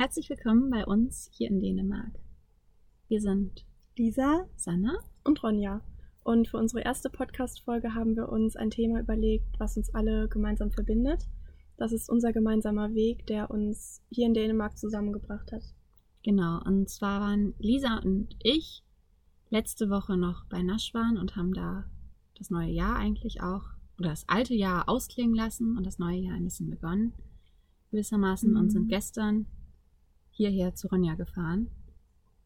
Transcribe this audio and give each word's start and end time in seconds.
Herzlich 0.00 0.30
willkommen 0.30 0.70
bei 0.70 0.86
uns 0.86 1.28
hier 1.32 1.50
in 1.50 1.58
Dänemark. 1.58 2.20
Wir 3.08 3.20
sind 3.20 3.66
Lisa, 3.96 4.46
Sanna 4.54 4.96
und 5.24 5.42
Ronja. 5.42 5.82
Und 6.22 6.46
für 6.46 6.56
unsere 6.56 6.84
erste 6.84 7.10
Podcast-Folge 7.10 7.96
haben 7.96 8.14
wir 8.14 8.28
uns 8.28 8.54
ein 8.54 8.70
Thema 8.70 9.00
überlegt, 9.00 9.58
was 9.58 9.76
uns 9.76 9.92
alle 9.92 10.28
gemeinsam 10.28 10.70
verbindet. 10.70 11.26
Das 11.78 11.90
ist 11.90 12.08
unser 12.08 12.32
gemeinsamer 12.32 12.94
Weg, 12.94 13.26
der 13.26 13.50
uns 13.50 14.00
hier 14.08 14.26
in 14.26 14.34
Dänemark 14.34 14.78
zusammengebracht 14.78 15.50
hat. 15.50 15.64
Genau, 16.22 16.62
und 16.64 16.88
zwar 16.88 17.20
waren 17.20 17.54
Lisa 17.58 17.98
und 17.98 18.36
ich 18.40 18.84
letzte 19.50 19.90
Woche 19.90 20.16
noch 20.16 20.44
bei 20.48 20.62
Naschwan 20.62 21.18
und 21.18 21.34
haben 21.34 21.54
da 21.54 21.90
das 22.36 22.50
neue 22.50 22.70
Jahr 22.70 22.94
eigentlich 22.94 23.42
auch, 23.42 23.64
oder 23.98 24.10
das 24.10 24.28
alte 24.28 24.54
Jahr 24.54 24.88
ausklingen 24.88 25.34
lassen 25.34 25.76
und 25.76 25.84
das 25.84 25.98
neue 25.98 26.18
Jahr 26.18 26.36
ein 26.36 26.44
bisschen 26.44 26.70
begonnen, 26.70 27.14
gewissermaßen, 27.90 28.52
mhm. 28.52 28.58
und 28.58 28.70
sind 28.70 28.86
gestern 28.86 29.46
hierher 30.38 30.72
zu 30.74 30.86
Ronja 30.86 31.16
gefahren. 31.16 31.68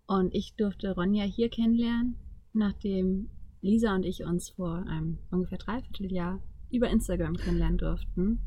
Und 0.06 0.34
ich 0.34 0.54
durfte 0.56 0.94
Ronja 0.94 1.24
hier 1.24 1.50
kennenlernen, 1.50 2.16
nachdem 2.54 3.28
Lisa 3.60 3.94
und 3.94 4.04
ich 4.04 4.24
uns 4.24 4.48
vor 4.48 4.84
einem 4.88 5.18
ungefähr 5.30 5.58
Dreivierteljahr 5.58 6.40
über 6.70 6.88
Instagram 6.88 7.34
kennenlernen 7.36 7.78
durften. 7.78 8.40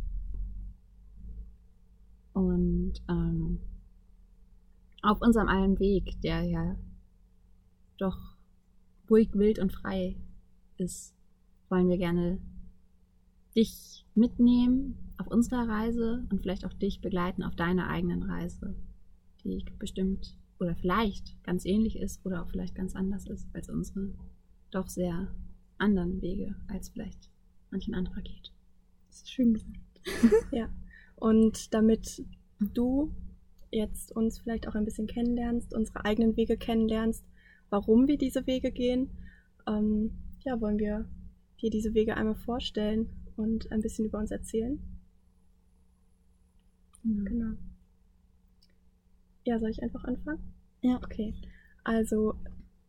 Und 2.34 2.94
ähm, 3.08 3.60
auf 5.04 5.22
unserem 5.22 5.48
allen 5.48 5.80
Weg, 5.80 6.20
der 6.22 6.42
ja 6.42 6.76
doch 7.98 8.18
ruhig, 9.10 9.30
wild 9.34 9.60
und 9.60 9.72
frei 9.72 10.18
ist, 10.78 11.16
wollen 11.70 11.88
wir 11.88 11.98
gerne 11.98 12.40
dich 13.56 14.08
mitnehmen 14.16 15.14
auf 15.18 15.28
unserer 15.28 15.70
Reise 15.70 16.26
und 16.32 16.42
vielleicht 16.42 16.66
auch 16.66 16.74
dich 16.74 17.00
begleiten 17.00 17.44
auf 17.44 17.56
deiner 17.56 17.88
eigenen 17.88 18.24
Reise 18.24 18.76
die 19.46 19.66
bestimmt 19.80 20.38
oder 20.60 20.76
vielleicht 20.76 21.42
ganz 21.44 21.66
ähnlich 21.66 21.98
ist 21.98 22.26
oder 22.26 22.44
auch 22.44 22.50
vielleicht 22.50 22.76
ganz 22.76 22.96
anders 22.96 23.28
ist 23.28 23.48
als 23.54 23.70
unsere 23.70 24.14
doch 24.72 24.88
sehr 24.88 25.34
anderen 25.78 26.22
Wege, 26.22 26.56
als 26.68 26.90
vielleicht 26.90 27.30
manchen 27.72 27.94
anderer 27.94 28.22
geht. 28.22 28.52
Das 29.08 29.18
ist 29.18 29.32
schön 29.32 29.54
gesagt. 29.54 30.02
ja. 30.52 30.70
Und 31.16 31.74
damit 31.74 32.26
du 32.60 33.14
jetzt 33.72 34.16
uns 34.16 34.40
vielleicht 34.40 34.68
auch 34.68 34.76
ein 34.76 34.86
bisschen 34.86 35.08
kennenlernst, 35.08 35.74
unsere 35.74 36.06
eigenen 36.06 36.36
Wege 36.38 36.58
kennenlernst, 36.58 37.26
warum 37.70 38.08
wir 38.08 38.18
diese 38.18 38.48
Wege 38.48 38.72
gehen, 38.72 39.10
ähm, 39.68 40.12
ja, 40.44 40.60
wollen 40.62 40.80
wir 40.80 41.10
dir 41.62 41.70
diese 41.70 41.94
Wege 41.94 42.16
einmal 42.16 42.36
vorstellen 42.36 43.10
und 43.36 43.72
ein 43.72 43.82
bisschen 43.82 44.06
über 44.06 44.20
uns 44.20 44.32
erzählen. 44.32 44.80
Mhm. 47.04 47.26
Genau. 47.26 47.56
Ja, 49.46 49.60
soll 49.60 49.70
ich 49.70 49.82
einfach 49.82 50.04
anfangen? 50.04 50.40
Ja. 50.82 50.98
Okay. 50.98 51.34
Also, 51.84 52.34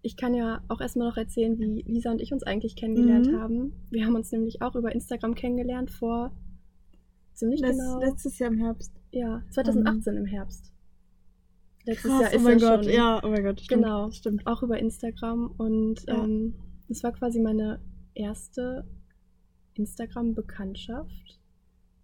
ich 0.02 0.16
kann 0.16 0.34
ja 0.34 0.62
auch 0.68 0.80
erstmal 0.80 1.08
noch 1.08 1.16
erzählen, 1.16 1.58
wie 1.58 1.82
Lisa 1.82 2.10
und 2.10 2.20
ich 2.20 2.32
uns 2.32 2.42
eigentlich 2.42 2.76
kennengelernt 2.76 3.30
mhm. 3.30 3.36
haben. 3.36 3.72
Wir 3.90 4.06
haben 4.06 4.14
uns 4.14 4.32
nämlich 4.32 4.62
auch 4.62 4.74
über 4.74 4.92
Instagram 4.92 5.34
kennengelernt 5.34 5.90
vor 5.90 6.32
ziemlich 7.34 7.60
Letz, 7.60 7.76
genau. 7.76 8.00
Letztes 8.00 8.38
Jahr 8.38 8.50
im 8.50 8.58
Herbst. 8.58 8.92
Ja, 9.12 9.42
2018 9.50 10.14
um. 10.14 10.20
im 10.20 10.26
Herbst. 10.26 10.72
Letztes 11.84 12.10
Krass, 12.10 12.22
Jahr 12.22 12.32
ist 12.32 12.40
oh 12.40 12.44
mein 12.44 12.58
Gott, 12.58 12.84
schon, 12.84 12.92
ja, 12.92 13.20
oh 13.22 13.28
mein 13.28 13.44
Gott, 13.44 13.60
stimmt. 13.60 13.82
Genau, 13.82 14.10
stimmt. 14.10 14.46
Auch 14.46 14.62
über 14.62 14.78
Instagram 14.78 15.52
und 15.56 16.04
ja. 16.06 16.24
ähm, 16.24 16.54
das 16.88 17.02
war 17.02 17.12
quasi 17.12 17.40
meine 17.40 17.80
erste 18.14 18.84
Instagram-Bekanntschaft. 19.74 21.40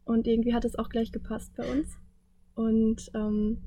Und 0.05 0.27
irgendwie 0.27 0.55
hat 0.55 0.65
es 0.65 0.77
auch 0.77 0.89
gleich 0.89 1.13
gepasst 1.13 1.53
bei 1.57 1.71
uns. 1.71 1.89
Und 2.55 3.11
ähm, 3.15 3.59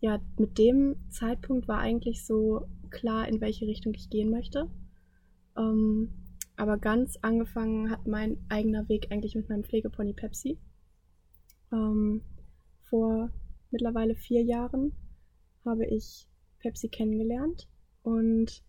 ja, 0.00 0.20
mit 0.38 0.58
dem 0.58 0.96
Zeitpunkt 1.10 1.68
war 1.68 1.78
eigentlich 1.78 2.24
so 2.24 2.66
klar, 2.90 3.28
in 3.28 3.40
welche 3.40 3.66
Richtung 3.66 3.94
ich 3.94 4.10
gehen 4.10 4.30
möchte. 4.30 4.70
Ähm, 5.56 6.10
aber 6.56 6.78
ganz 6.78 7.18
angefangen 7.22 7.90
hat 7.90 8.06
mein 8.06 8.38
eigener 8.48 8.88
Weg 8.88 9.08
eigentlich 9.10 9.34
mit 9.34 9.48
meinem 9.48 9.64
Pflegepony 9.64 10.12
Pepsi. 10.14 10.58
Ähm, 11.72 12.22
vor 12.82 13.30
mittlerweile 13.70 14.14
vier 14.14 14.42
Jahren 14.42 14.92
habe 15.64 15.86
ich 15.86 16.28
Pepsi 16.60 16.88
kennengelernt 16.88 17.68
und 18.02 18.62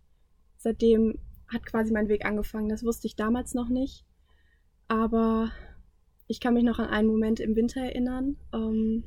seitdem 0.57 1.19
hat 1.47 1.65
quasi 1.65 1.93
mein 1.93 2.09
Weg 2.09 2.25
angefangen. 2.25 2.69
Das 2.69 2.83
wusste 2.83 3.07
ich 3.07 3.15
damals 3.15 3.53
noch 3.53 3.69
nicht, 3.69 4.05
aber 4.87 5.51
ich 6.27 6.39
kann 6.39 6.55
mich 6.55 6.63
noch 6.63 6.79
an 6.79 6.89
einen 6.89 7.07
Moment 7.07 7.39
im 7.39 7.55
Winter 7.55 7.81
erinnern. 7.81 8.37
Ähm, 8.53 9.03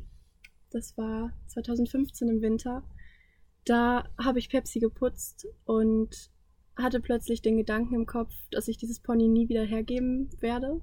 das 0.70 0.97
war 0.97 1.32
2015 1.48 2.28
im 2.28 2.42
Winter. 2.42 2.82
Da 3.64 4.08
habe 4.19 4.38
ich 4.38 4.48
Pepsi 4.48 4.81
geputzt 4.81 5.47
und 5.64 6.31
hatte 6.76 7.00
plötzlich 7.00 7.42
den 7.42 7.56
Gedanken 7.56 7.94
im 7.94 8.06
Kopf, 8.06 8.32
dass 8.50 8.69
ich 8.69 8.78
dieses 8.78 9.00
Pony 9.00 9.28
nie 9.28 9.48
wieder 9.48 9.64
hergeben 9.64 10.31
werde. 10.41 10.81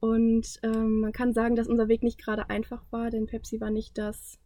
Und 0.00 0.60
ähm, 0.62 1.00
man 1.00 1.12
kann 1.12 1.32
sagen, 1.32 1.56
dass 1.56 1.66
unser 1.66 1.88
Weg 1.88 2.02
nicht 2.02 2.18
gerade 2.18 2.50
einfach 2.50 2.84
war, 2.90 3.10
denn 3.10 3.26
Pepsi 3.26 3.60
war 3.60 3.70
nicht 3.70 3.96
das 3.96 4.38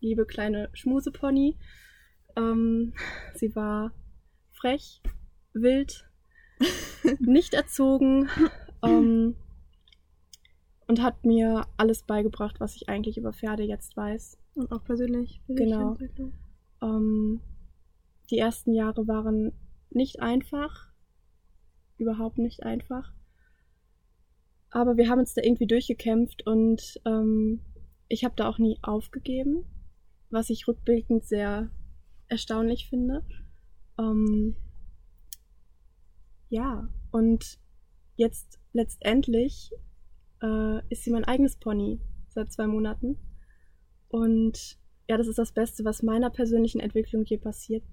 liebe 0.00 0.26
kleine 0.26 0.68
Schmusepony. 0.72 1.56
Ähm, 2.36 2.92
sie 3.34 3.54
war 3.54 3.92
frech, 4.52 5.00
wild, 5.52 6.08
nicht 7.20 7.54
erzogen. 7.54 8.28
Ähm, 8.82 9.36
und 10.90 11.00
hat 11.00 11.24
mir 11.24 11.68
alles 11.76 12.02
beigebracht, 12.02 12.58
was 12.58 12.74
ich 12.74 12.88
eigentlich 12.88 13.16
über 13.16 13.32
Pferde 13.32 13.62
jetzt 13.62 13.96
weiß. 13.96 14.36
Und 14.54 14.72
auch 14.72 14.82
persönlich. 14.82 15.40
Genau. 15.46 15.96
Ähm, 16.82 17.40
die 18.28 18.38
ersten 18.38 18.74
Jahre 18.74 19.06
waren 19.06 19.52
nicht 19.90 20.18
einfach. 20.20 20.88
Überhaupt 21.96 22.38
nicht 22.38 22.64
einfach. 22.64 23.12
Aber 24.70 24.96
wir 24.96 25.08
haben 25.08 25.20
uns 25.20 25.32
da 25.32 25.42
irgendwie 25.44 25.68
durchgekämpft 25.68 26.44
und 26.44 27.00
ähm, 27.04 27.60
ich 28.08 28.24
habe 28.24 28.34
da 28.34 28.48
auch 28.48 28.58
nie 28.58 28.76
aufgegeben, 28.82 29.64
was 30.30 30.50
ich 30.50 30.66
rückblickend 30.66 31.24
sehr 31.24 31.70
erstaunlich 32.26 32.88
finde. 32.88 33.24
Ähm, 33.96 34.56
ja, 36.48 36.88
und 37.12 37.60
jetzt 38.16 38.58
letztendlich 38.72 39.70
äh, 40.42 40.80
ist 40.88 41.04
sie 41.04 41.10
mein 41.10 41.24
eigenes 41.24 41.56
Pony 41.56 42.00
seit 42.28 42.52
zwei 42.52 42.66
Monaten. 42.66 43.18
Und 44.08 44.78
ja, 45.08 45.16
das 45.16 45.26
ist 45.26 45.38
das 45.38 45.52
Beste, 45.52 45.84
was 45.84 46.02
meiner 46.02 46.30
persönlichen 46.30 46.80
Entwicklung 46.80 47.24
je 47.24 47.38
passiert 47.38 47.84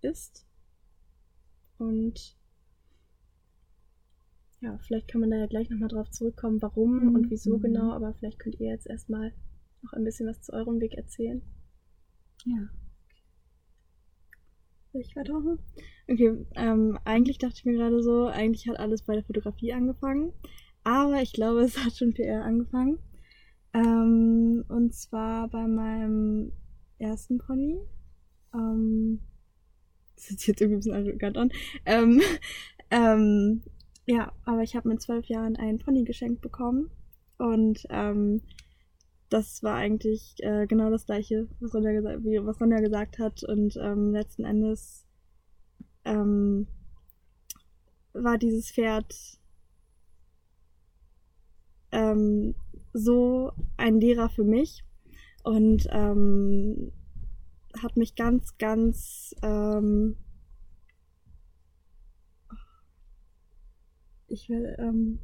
ist. 0.00 0.46
Und 1.78 2.36
ja, 4.60 4.78
vielleicht 4.78 5.08
kann 5.08 5.20
man 5.20 5.30
da 5.30 5.36
ja 5.36 5.46
gleich 5.46 5.68
nochmal 5.68 5.88
drauf 5.88 6.10
zurückkommen, 6.10 6.62
warum 6.62 7.04
mhm. 7.04 7.14
und 7.14 7.30
wieso 7.30 7.58
mhm. 7.58 7.62
genau, 7.62 7.92
aber 7.92 8.14
vielleicht 8.14 8.38
könnt 8.38 8.58
ihr 8.58 8.70
jetzt 8.70 8.86
erstmal 8.86 9.32
noch 9.82 9.92
ein 9.92 10.04
bisschen 10.04 10.28
was 10.28 10.40
zu 10.40 10.52
eurem 10.52 10.80
Weg 10.80 10.94
erzählen. 10.94 11.42
Ja. 12.44 12.68
Soll 14.92 15.02
ich 15.02 15.14
weitermachen? 15.14 15.58
Okay, 16.08 16.46
ähm, 16.54 16.98
eigentlich 17.04 17.38
dachte 17.38 17.56
ich 17.56 17.64
mir 17.66 17.74
gerade 17.74 18.02
so, 18.02 18.26
eigentlich 18.26 18.66
hat 18.66 18.78
alles 18.78 19.02
bei 19.02 19.14
der 19.14 19.24
Fotografie 19.24 19.74
angefangen. 19.74 20.32
Aber 20.86 21.20
ich 21.20 21.32
glaube, 21.32 21.62
es 21.62 21.84
hat 21.84 21.96
schon 21.96 22.14
PR 22.14 22.44
angefangen. 22.44 23.00
Ähm, 23.74 24.64
und 24.68 24.94
zwar 24.94 25.48
bei 25.48 25.66
meinem 25.66 26.52
ersten 26.98 27.38
Pony. 27.38 27.80
Ähm, 28.54 29.18
das 30.14 30.26
sich 30.26 30.46
jetzt 30.46 30.60
irgendwie 30.60 30.76
ein 30.76 30.78
bisschen 30.78 30.94
arrogant 30.94 31.38
an. 31.38 31.50
Ähm, 31.86 32.22
ähm, 32.92 33.62
ja, 34.06 34.30
aber 34.44 34.62
ich 34.62 34.76
habe 34.76 34.88
mit 34.88 35.02
zwölf 35.02 35.26
Jahren 35.26 35.56
ein 35.56 35.80
Pony 35.80 36.04
geschenkt 36.04 36.40
bekommen. 36.40 36.88
Und 37.36 37.84
ähm, 37.90 38.42
das 39.28 39.64
war 39.64 39.74
eigentlich 39.74 40.36
äh, 40.38 40.68
genau 40.68 40.88
das 40.90 41.06
gleiche, 41.06 41.48
was 41.58 41.72
Sonja, 41.72 41.90
gesagt, 41.90 42.22
wie, 42.22 42.38
was 42.46 42.58
Sonja 42.58 42.78
gesagt 42.78 43.18
hat. 43.18 43.42
Und 43.42 43.76
ähm, 43.76 44.12
letzten 44.12 44.44
Endes 44.44 45.04
ähm, 46.04 46.68
war 48.12 48.38
dieses 48.38 48.70
Pferd 48.70 49.40
ähm, 51.92 52.54
so 52.92 53.52
ein 53.76 54.00
Lehrer 54.00 54.28
für 54.28 54.44
mich 54.44 54.84
und 55.42 55.86
ähm, 55.90 56.92
hat 57.82 57.96
mich 57.96 58.14
ganz, 58.14 58.56
ganz 58.58 59.34
ähm, 59.42 60.16
ich 64.28 64.48
will, 64.48 64.76
ähm, 64.78 65.20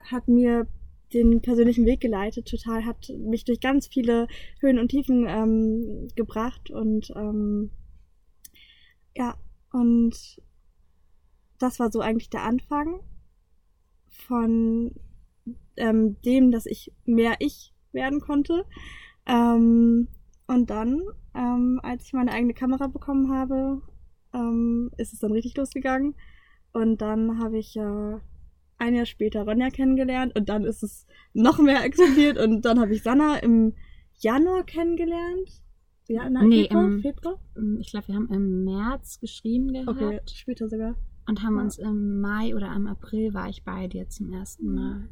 hat 0.00 0.28
mir 0.28 0.66
den 1.12 1.40
persönlichen 1.40 1.86
Weg 1.86 2.00
geleitet, 2.00 2.48
total, 2.48 2.84
hat 2.84 3.08
mich 3.18 3.44
durch 3.44 3.60
ganz 3.60 3.86
viele 3.86 4.26
Höhen 4.60 4.78
und 4.78 4.88
Tiefen 4.88 5.26
ähm, 5.28 6.08
gebracht 6.16 6.70
und 6.70 7.12
ähm, 7.14 7.70
ja, 9.16 9.36
und 9.72 10.42
das 11.58 11.78
war 11.78 11.90
so 11.90 12.00
eigentlich 12.00 12.30
der 12.30 12.42
Anfang 12.42 13.00
von 14.14 14.92
ähm, 15.76 16.16
dem, 16.22 16.50
dass 16.50 16.66
ich 16.66 16.92
mehr 17.04 17.36
ich 17.40 17.72
werden 17.92 18.20
konnte. 18.20 18.64
Ähm, 19.26 20.08
und 20.46 20.70
dann, 20.70 21.02
ähm, 21.34 21.80
als 21.82 22.06
ich 22.06 22.12
meine 22.12 22.32
eigene 22.32 22.54
Kamera 22.54 22.86
bekommen 22.86 23.32
habe, 23.32 23.82
ähm, 24.32 24.90
ist 24.98 25.12
es 25.12 25.20
dann 25.20 25.32
richtig 25.32 25.56
losgegangen. 25.56 26.14
Und 26.72 27.00
dann 27.00 27.38
habe 27.38 27.58
ich 27.58 27.74
ja 27.74 28.20
ein 28.78 28.94
Jahr 28.94 29.06
später 29.06 29.44
Ronja 29.44 29.70
kennengelernt 29.70 30.36
und 30.36 30.48
dann 30.48 30.64
ist 30.64 30.82
es 30.82 31.06
noch 31.32 31.58
mehr 31.58 31.84
explodiert 31.84 32.38
und 32.38 32.64
dann 32.64 32.80
habe 32.80 32.92
ich 32.92 33.02
Sanna 33.02 33.36
im 33.36 33.74
Januar 34.18 34.64
kennengelernt. 34.64 35.62
Ja, 36.08 36.28
nein, 36.28 36.48
nee, 36.48 36.64
Februar? 36.64 36.84
Im, 36.84 37.00
Februar? 37.00 37.40
Ich 37.80 37.90
glaube, 37.90 38.08
wir 38.08 38.14
haben 38.16 38.28
im 38.30 38.64
März 38.64 39.20
geschrieben 39.20 39.72
gehabt. 39.72 39.88
Okay, 39.88 40.20
später 40.26 40.68
sogar. 40.68 40.96
Und 41.26 41.42
haben 41.42 41.56
ja. 41.56 41.62
uns 41.62 41.78
im 41.78 42.20
Mai 42.20 42.54
oder 42.54 42.74
im 42.74 42.86
April 42.86 43.32
war 43.32 43.48
ich 43.48 43.64
bei 43.64 43.88
dir 43.88 44.08
zum 44.08 44.32
ersten 44.32 44.74
Mal. 44.74 45.08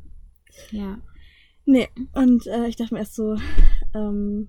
Ja. 0.71 0.99
Nee, 1.65 1.89
und 2.13 2.47
äh, 2.47 2.67
ich 2.67 2.77
dachte 2.77 2.95
mir 2.95 3.01
erst 3.01 3.15
so, 3.15 3.37
ähm, 3.95 4.49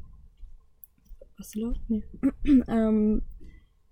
was 1.37 1.47
ist 1.47 1.55
los? 1.55 1.77
Nee. 1.87 2.03
ähm, 2.67 3.21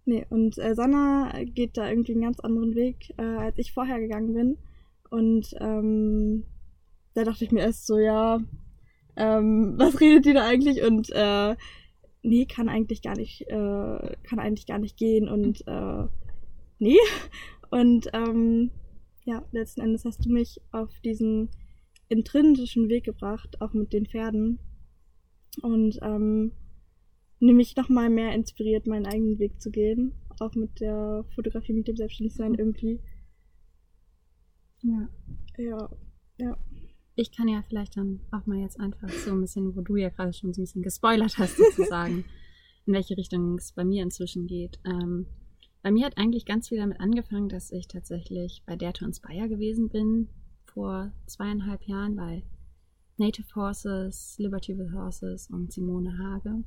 nee, 0.06 0.26
und 0.30 0.58
äh, 0.58 0.76
Sanna 0.76 1.32
geht 1.46 1.78
da 1.78 1.90
irgendwie 1.90 2.14
einen 2.14 2.24
ganz 2.24 2.40
anderen 2.40 2.76
Weg, 2.76 3.14
äh, 3.18 3.24
als 3.24 3.58
ich 3.58 3.74
vorher 3.74 4.00
gegangen 4.00 4.34
bin. 4.34 4.58
Und 5.10 5.54
ähm, 5.60 6.46
da 7.14 7.24
dachte 7.24 7.44
ich 7.44 7.52
mir 7.52 7.62
erst 7.62 7.86
so, 7.86 7.98
ja, 7.98 8.40
ähm, 9.16 9.76
was 9.78 10.00
redet 10.00 10.26
die 10.26 10.34
da 10.34 10.48
eigentlich? 10.48 10.84
Und 10.84 11.10
äh, 11.12 11.56
nee, 12.24 12.46
kann 12.46 12.70
eigentlich 12.70 13.02
gar 13.02 13.16
nicht, 13.16 13.42
äh, 13.48 14.16
kann 14.24 14.40
eigentlich 14.40 14.66
gar 14.66 14.80
nicht 14.80 14.98
gehen 14.98 15.28
und 15.28 15.66
äh, 15.68 16.06
nee. 16.80 16.98
Und 17.72 18.10
ähm, 18.14 18.70
ja, 19.24 19.44
letzten 19.52 19.82
Endes 19.82 20.06
hast 20.06 20.24
du 20.26 20.30
mich 20.30 20.62
auf 20.72 20.92
diesen 21.00 21.50
intrinsischen 22.10 22.90
Weg 22.90 23.06
gebracht, 23.06 23.62
auch 23.62 23.74
mit 23.74 23.94
den 23.94 24.06
Pferden. 24.06 24.60
Und 25.62 25.98
ähm, 26.02 26.52
nämlich 27.40 27.76
nochmal 27.76 28.10
mehr 28.10 28.36
inspiriert, 28.36 28.88
meinen 28.88 29.06
eigenen 29.06 29.40
Weg 29.40 29.62
zu 29.62 29.72
gehen. 29.72 30.14
Auch 30.40 30.54
mit 30.54 30.82
der 30.82 31.26
Fotografie, 31.34 31.74
mit 31.74 31.88
dem 31.88 31.96
Selbstständigsein 31.96 32.56
irgendwie. 32.56 33.00
Ja. 34.82 35.10
Ja, 35.58 35.90
ja. 36.38 36.58
Ich 37.16 37.32
kann 37.32 37.48
ja 37.48 37.62
vielleicht 37.68 37.96
dann 37.96 38.20
auch 38.32 38.46
mal 38.48 38.58
jetzt 38.58 38.80
einfach 38.80 39.10
so 39.10 39.32
ein 39.32 39.42
bisschen, 39.42 39.76
wo 39.76 39.82
du 39.82 39.96
ja 39.96 40.10
gerade 40.10 40.34
schon 40.34 40.54
so 40.54 40.62
ein 40.62 40.66
bisschen 40.66 40.82
gespoilert 40.82 41.38
hast, 41.38 41.58
sozusagen, 41.58 42.26
in 42.86 42.94
welche 42.94 43.16
Richtung 43.16 43.58
es 43.58 43.72
bei 43.72 43.86
mir 43.86 44.04
inzwischen 44.04 44.48
geht. 44.48 44.80
Ähm, 44.86 45.28
bei 45.82 45.92
mir 45.92 46.06
hat 46.06 46.18
eigentlich 46.18 46.46
ganz 46.46 46.70
viel 46.70 46.78
damit 46.78 47.00
angefangen, 47.00 47.50
dass 47.50 47.72
ich 47.72 47.88
tatsächlich 47.88 48.64
bei 48.66 48.76
Dare 48.76 48.94
to 48.94 49.06
Inspire 49.06 49.50
gewesen 49.50 49.90
bin, 49.90 50.30
vor 50.66 51.12
zweieinhalb 51.26 51.84
Jahren 51.84 52.16
bei 52.16 52.44
Native 53.18 53.56
Horses, 53.56 54.36
Liberty 54.38 54.78
with 54.78 54.94
Horses 54.94 55.50
und 55.50 55.72
Simone 55.72 56.18
Hage, 56.18 56.64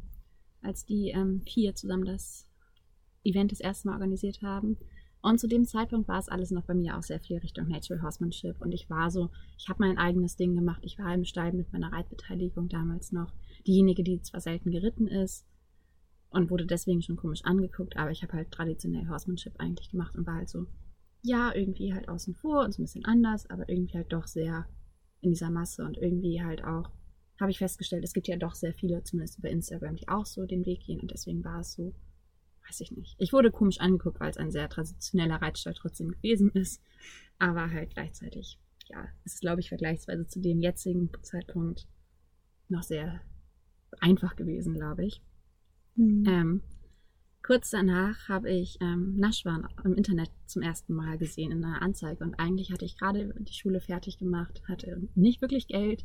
als 0.62 0.84
die 0.84 1.10
ähm, 1.10 1.42
vier 1.46 1.74
zusammen 1.74 2.04
das 2.04 2.48
Event 3.24 3.52
das 3.52 3.60
erste 3.60 3.88
Mal 3.88 3.94
organisiert 3.94 4.42
haben. 4.42 4.76
Und 5.22 5.40
zu 5.40 5.48
dem 5.48 5.64
Zeitpunkt 5.64 6.06
war 6.06 6.18
es 6.18 6.28
alles 6.28 6.50
noch 6.50 6.64
bei 6.64 6.74
mir 6.74 6.98
auch 6.98 7.02
sehr 7.02 7.18
viel 7.18 7.38
Richtung 7.38 7.68
Natural 7.68 8.02
Horsemanship. 8.02 8.60
Und 8.60 8.72
ich 8.72 8.90
war 8.90 9.10
so, 9.10 9.30
ich 9.56 9.68
habe 9.70 9.82
mein 9.82 9.96
eigenes 9.96 10.36
Ding 10.36 10.54
gemacht. 10.54 10.80
Ich 10.84 10.98
war 10.98 11.14
im 11.14 11.24
Stall 11.24 11.52
mit 11.52 11.72
meiner 11.72 11.92
Reitbeteiligung 11.92 12.68
damals 12.68 13.10
noch. 13.10 13.32
Diejenige, 13.66 14.04
die 14.04 14.20
zwar 14.20 14.40
selten 14.40 14.70
geritten 14.70 15.06
ist 15.06 15.46
und 16.34 16.50
wurde 16.50 16.66
deswegen 16.66 17.02
schon 17.02 17.16
komisch 17.16 17.44
angeguckt, 17.44 17.96
aber 17.96 18.10
ich 18.10 18.22
habe 18.22 18.34
halt 18.34 18.50
traditionell 18.50 19.08
Horsemanship 19.08 19.54
eigentlich 19.58 19.90
gemacht 19.90 20.16
und 20.16 20.26
war 20.26 20.36
halt 20.36 20.48
so, 20.48 20.66
ja, 21.22 21.54
irgendwie 21.54 21.94
halt 21.94 22.08
außen 22.08 22.34
vor 22.34 22.64
und 22.64 22.72
so 22.72 22.82
ein 22.82 22.84
bisschen 22.84 23.04
anders, 23.04 23.48
aber 23.48 23.68
irgendwie 23.68 23.96
halt 23.96 24.12
doch 24.12 24.26
sehr 24.26 24.66
in 25.20 25.30
dieser 25.30 25.50
Masse 25.50 25.84
und 25.84 25.96
irgendwie 25.96 26.42
halt 26.42 26.62
auch, 26.64 26.90
habe 27.40 27.50
ich 27.50 27.58
festgestellt, 27.58 28.04
es 28.04 28.12
gibt 28.12 28.28
ja 28.28 28.36
doch 28.36 28.54
sehr 28.54 28.74
viele, 28.74 29.02
zumindest 29.02 29.38
über 29.38 29.48
Instagram, 29.48 29.96
die 29.96 30.08
auch 30.08 30.26
so 30.26 30.44
den 30.44 30.66
Weg 30.66 30.84
gehen 30.84 31.00
und 31.00 31.10
deswegen 31.10 31.44
war 31.44 31.60
es 31.60 31.72
so, 31.72 31.94
weiß 32.68 32.80
ich 32.80 32.92
nicht. 32.92 33.16
Ich 33.18 33.32
wurde 33.32 33.50
komisch 33.50 33.80
angeguckt, 33.80 34.20
weil 34.20 34.30
es 34.30 34.36
ein 34.36 34.50
sehr 34.50 34.68
traditioneller 34.68 35.40
Reitstall 35.40 35.74
trotzdem 35.74 36.08
gewesen 36.08 36.50
ist. 36.50 36.82
Aber 37.38 37.70
halt 37.70 37.90
gleichzeitig, 37.94 38.58
ja, 38.88 39.06
es 39.24 39.34
ist, 39.34 39.40
glaube 39.40 39.60
ich, 39.60 39.68
vergleichsweise 39.68 40.26
zu 40.26 40.40
dem 40.40 40.60
jetzigen 40.60 41.10
Zeitpunkt 41.22 41.86
noch 42.68 42.82
sehr 42.82 43.20
einfach 44.00 44.36
gewesen, 44.36 44.74
glaube 44.74 45.04
ich. 45.04 45.22
Mhm. 45.96 46.24
Ähm, 46.26 46.60
kurz 47.42 47.70
danach 47.70 48.28
habe 48.28 48.50
ich 48.50 48.78
ähm, 48.80 49.16
Naschwan 49.16 49.68
im 49.84 49.94
Internet 49.94 50.30
zum 50.46 50.62
ersten 50.62 50.94
Mal 50.94 51.18
gesehen 51.18 51.52
in 51.52 51.64
einer 51.64 51.82
Anzeige. 51.82 52.24
Und 52.24 52.38
eigentlich 52.38 52.72
hatte 52.72 52.84
ich 52.84 52.98
gerade 52.98 53.34
die 53.38 53.52
Schule 53.52 53.80
fertig 53.80 54.18
gemacht, 54.18 54.62
hatte 54.68 55.08
nicht 55.14 55.40
wirklich 55.40 55.68
Geld 55.68 56.04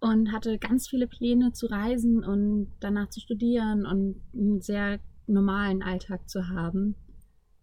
und 0.00 0.32
hatte 0.32 0.58
ganz 0.58 0.88
viele 0.88 1.06
Pläne 1.06 1.52
zu 1.52 1.66
reisen 1.66 2.24
und 2.24 2.72
danach 2.80 3.10
zu 3.10 3.20
studieren 3.20 3.84
und 3.86 4.22
ein 4.34 4.60
sehr 4.60 5.00
normalen 5.26 5.82
Alltag 5.82 6.28
zu 6.28 6.48
haben. 6.48 6.94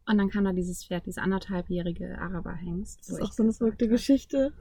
Und 0.08 0.18
dann 0.18 0.30
kam 0.30 0.44
da 0.44 0.54
dieses 0.54 0.86
Pferd, 0.86 1.08
diese 1.08 1.22
anderthalbjährige 1.22 2.20
Araberhengst. 2.20 3.00
Das 3.00 3.10
ist 3.10 3.22
auch 3.22 3.32
so 3.32 3.44
eine 3.44 3.54
verrückte 3.54 3.88
Geschichte. 3.88 4.54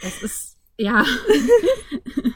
Das 0.00 0.22
ist, 0.22 0.58
ja. 0.76 1.04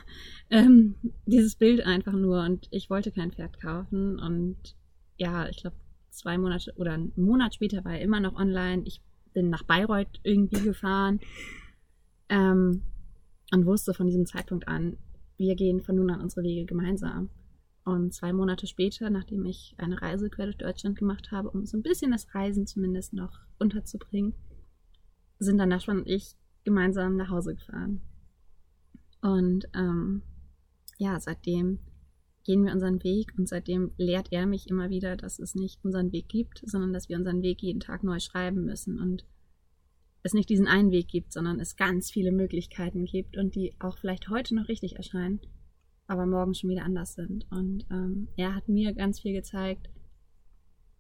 ähm, 0.51 0.95
dieses 1.27 1.57
Bild 1.57 1.85
einfach 1.85 2.13
nur. 2.13 2.43
Und 2.43 2.69
ich 2.71 2.91
wollte 2.91 3.13
kein 3.13 3.33
Pferd 3.33 3.61
kaufen. 3.61 4.19
Und 4.19 4.77
ja, 5.17 5.49
ich 5.49 5.59
glaube, 5.59 5.77
zwei 6.11 6.39
Monate 6.39 6.73
oder 6.77 6.93
einen 6.93 7.13
Monat 7.17 7.55
später 7.55 7.85
war 7.85 7.93
er 7.93 8.03
immer 8.03 8.21
noch 8.21 8.35
online. 8.35 8.83
Ich 8.85 9.03
bin 9.33 9.51
nach 9.51 9.63
Bayreuth 9.63 10.21
irgendwie 10.23 10.61
gefahren. 10.63 11.21
Ähm, 12.29 12.83
und 13.53 13.67
wusste 13.67 13.95
von 13.95 14.07
diesem 14.07 14.27
Zeitpunkt 14.27 14.69
an, 14.69 14.99
wir 15.39 15.55
gehen 15.55 15.81
von 15.81 15.97
nun 15.97 16.11
an 16.11 16.21
unsere 16.21 16.43
Wege 16.43 16.67
gemeinsam. 16.67 17.31
Und 17.85 18.13
zwei 18.13 18.35
Monate 18.35 18.67
später, 18.67 19.09
nachdem 19.09 19.47
ich 19.47 19.75
eine 19.79 20.03
Reise 20.03 20.29
quer 20.29 20.45
durch 20.47 20.59
Deutschland 20.59 20.99
gemacht 20.99 21.31
habe, 21.33 21.51
um 21.51 21.65
so 21.65 21.79
ein 21.79 21.83
bisschen 21.83 22.11
das 22.11 22.35
Reisen 22.35 22.67
zumindest 22.67 23.15
noch 23.15 23.41
unterzubringen, 23.59 24.35
sind 25.39 25.57
dann 25.57 25.71
Naschwan 25.71 26.01
und 26.01 26.07
ich 26.09 26.35
gemeinsam 26.65 27.17
nach 27.17 27.31
Hause 27.31 27.55
gefahren. 27.55 28.03
Und 29.23 29.67
ähm, 29.75 30.23
ja, 30.99 31.19
seitdem 31.19 31.79
gehen 32.45 32.65
wir 32.65 32.73
unseren 32.73 33.03
Weg 33.03 33.33
und 33.39 33.49
seitdem 33.49 33.93
lehrt 33.97 34.29
er 34.31 34.47
mich 34.47 34.69
immer 34.69 34.91
wieder, 34.91 35.17
dass 35.17 35.39
es 35.39 35.55
nicht 35.55 35.83
unseren 35.85 36.13
Weg 36.13 36.29
gibt, 36.29 36.63
sondern 36.65 36.93
dass 36.93 37.09
wir 37.09 37.17
unseren 37.17 37.43
Weg 37.43 37.63
jeden 37.63 37.81
Tag 37.81 38.05
neu 38.05 38.21
schreiben 38.21 38.65
müssen 38.65 39.01
und 39.01 39.25
es 40.23 40.35
nicht 40.35 40.51
diesen 40.51 40.67
einen 40.67 40.91
Weg 40.91 41.09
gibt, 41.09 41.33
sondern 41.33 41.61
es 41.61 41.77
ganz 41.77 42.11
viele 42.11 42.33
Möglichkeiten 42.33 43.07
gibt 43.07 43.37
und 43.37 43.55
die 43.55 43.75
auch 43.79 43.97
vielleicht 43.99 44.29
heute 44.29 44.55
noch 44.55 44.69
richtig 44.69 44.97
erscheinen 44.97 45.41
aber 46.09 46.25
morgen 46.27 46.55
schon 46.55 46.71
wieder 46.71 46.85
anders 46.85 47.15
sind. 47.15 47.47
Und 47.51 47.87
ähm, 47.91 48.29
er 48.37 48.55
hat 48.55 48.69
mir 48.69 48.95
ganz 48.95 49.21
viel 49.21 49.35
gezeigt, 49.35 49.89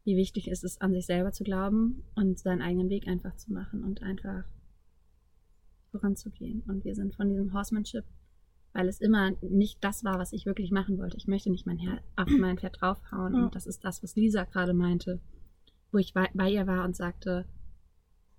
wie 0.04 0.16
wichtig 0.16 0.48
es 0.48 0.62
ist, 0.62 0.80
an 0.80 0.92
sich 0.92 1.06
selber 1.06 1.32
zu 1.32 1.44
glauben 1.44 2.04
und 2.14 2.38
seinen 2.38 2.62
eigenen 2.62 2.90
Weg 2.90 3.08
einfach 3.08 3.34
zu 3.36 3.52
machen 3.52 3.82
und 3.82 4.02
einfach 4.02 4.44
voranzugehen. 5.90 6.62
Und 6.68 6.84
wir 6.84 6.94
sind 6.94 7.14
von 7.14 7.28
diesem 7.28 7.52
Horsemanship, 7.54 8.04
weil 8.78 8.86
es 8.86 9.00
immer 9.00 9.32
nicht 9.40 9.82
das 9.82 10.04
war, 10.04 10.20
was 10.20 10.32
ich 10.32 10.46
wirklich 10.46 10.70
machen 10.70 10.98
wollte. 10.98 11.16
Ich 11.16 11.26
möchte 11.26 11.50
nicht 11.50 11.66
mein 11.66 11.78
Herr 11.78 12.00
auf 12.14 12.28
mein 12.28 12.58
Pferd 12.58 12.80
draufhauen. 12.80 13.34
Und 13.34 13.56
das 13.56 13.66
ist 13.66 13.84
das, 13.84 14.04
was 14.04 14.14
Lisa 14.14 14.44
gerade 14.44 14.72
meinte, 14.72 15.18
wo 15.90 15.98
ich 15.98 16.14
bei, 16.14 16.28
bei 16.32 16.48
ihr 16.48 16.68
war 16.68 16.84
und 16.84 16.94
sagte, 16.94 17.44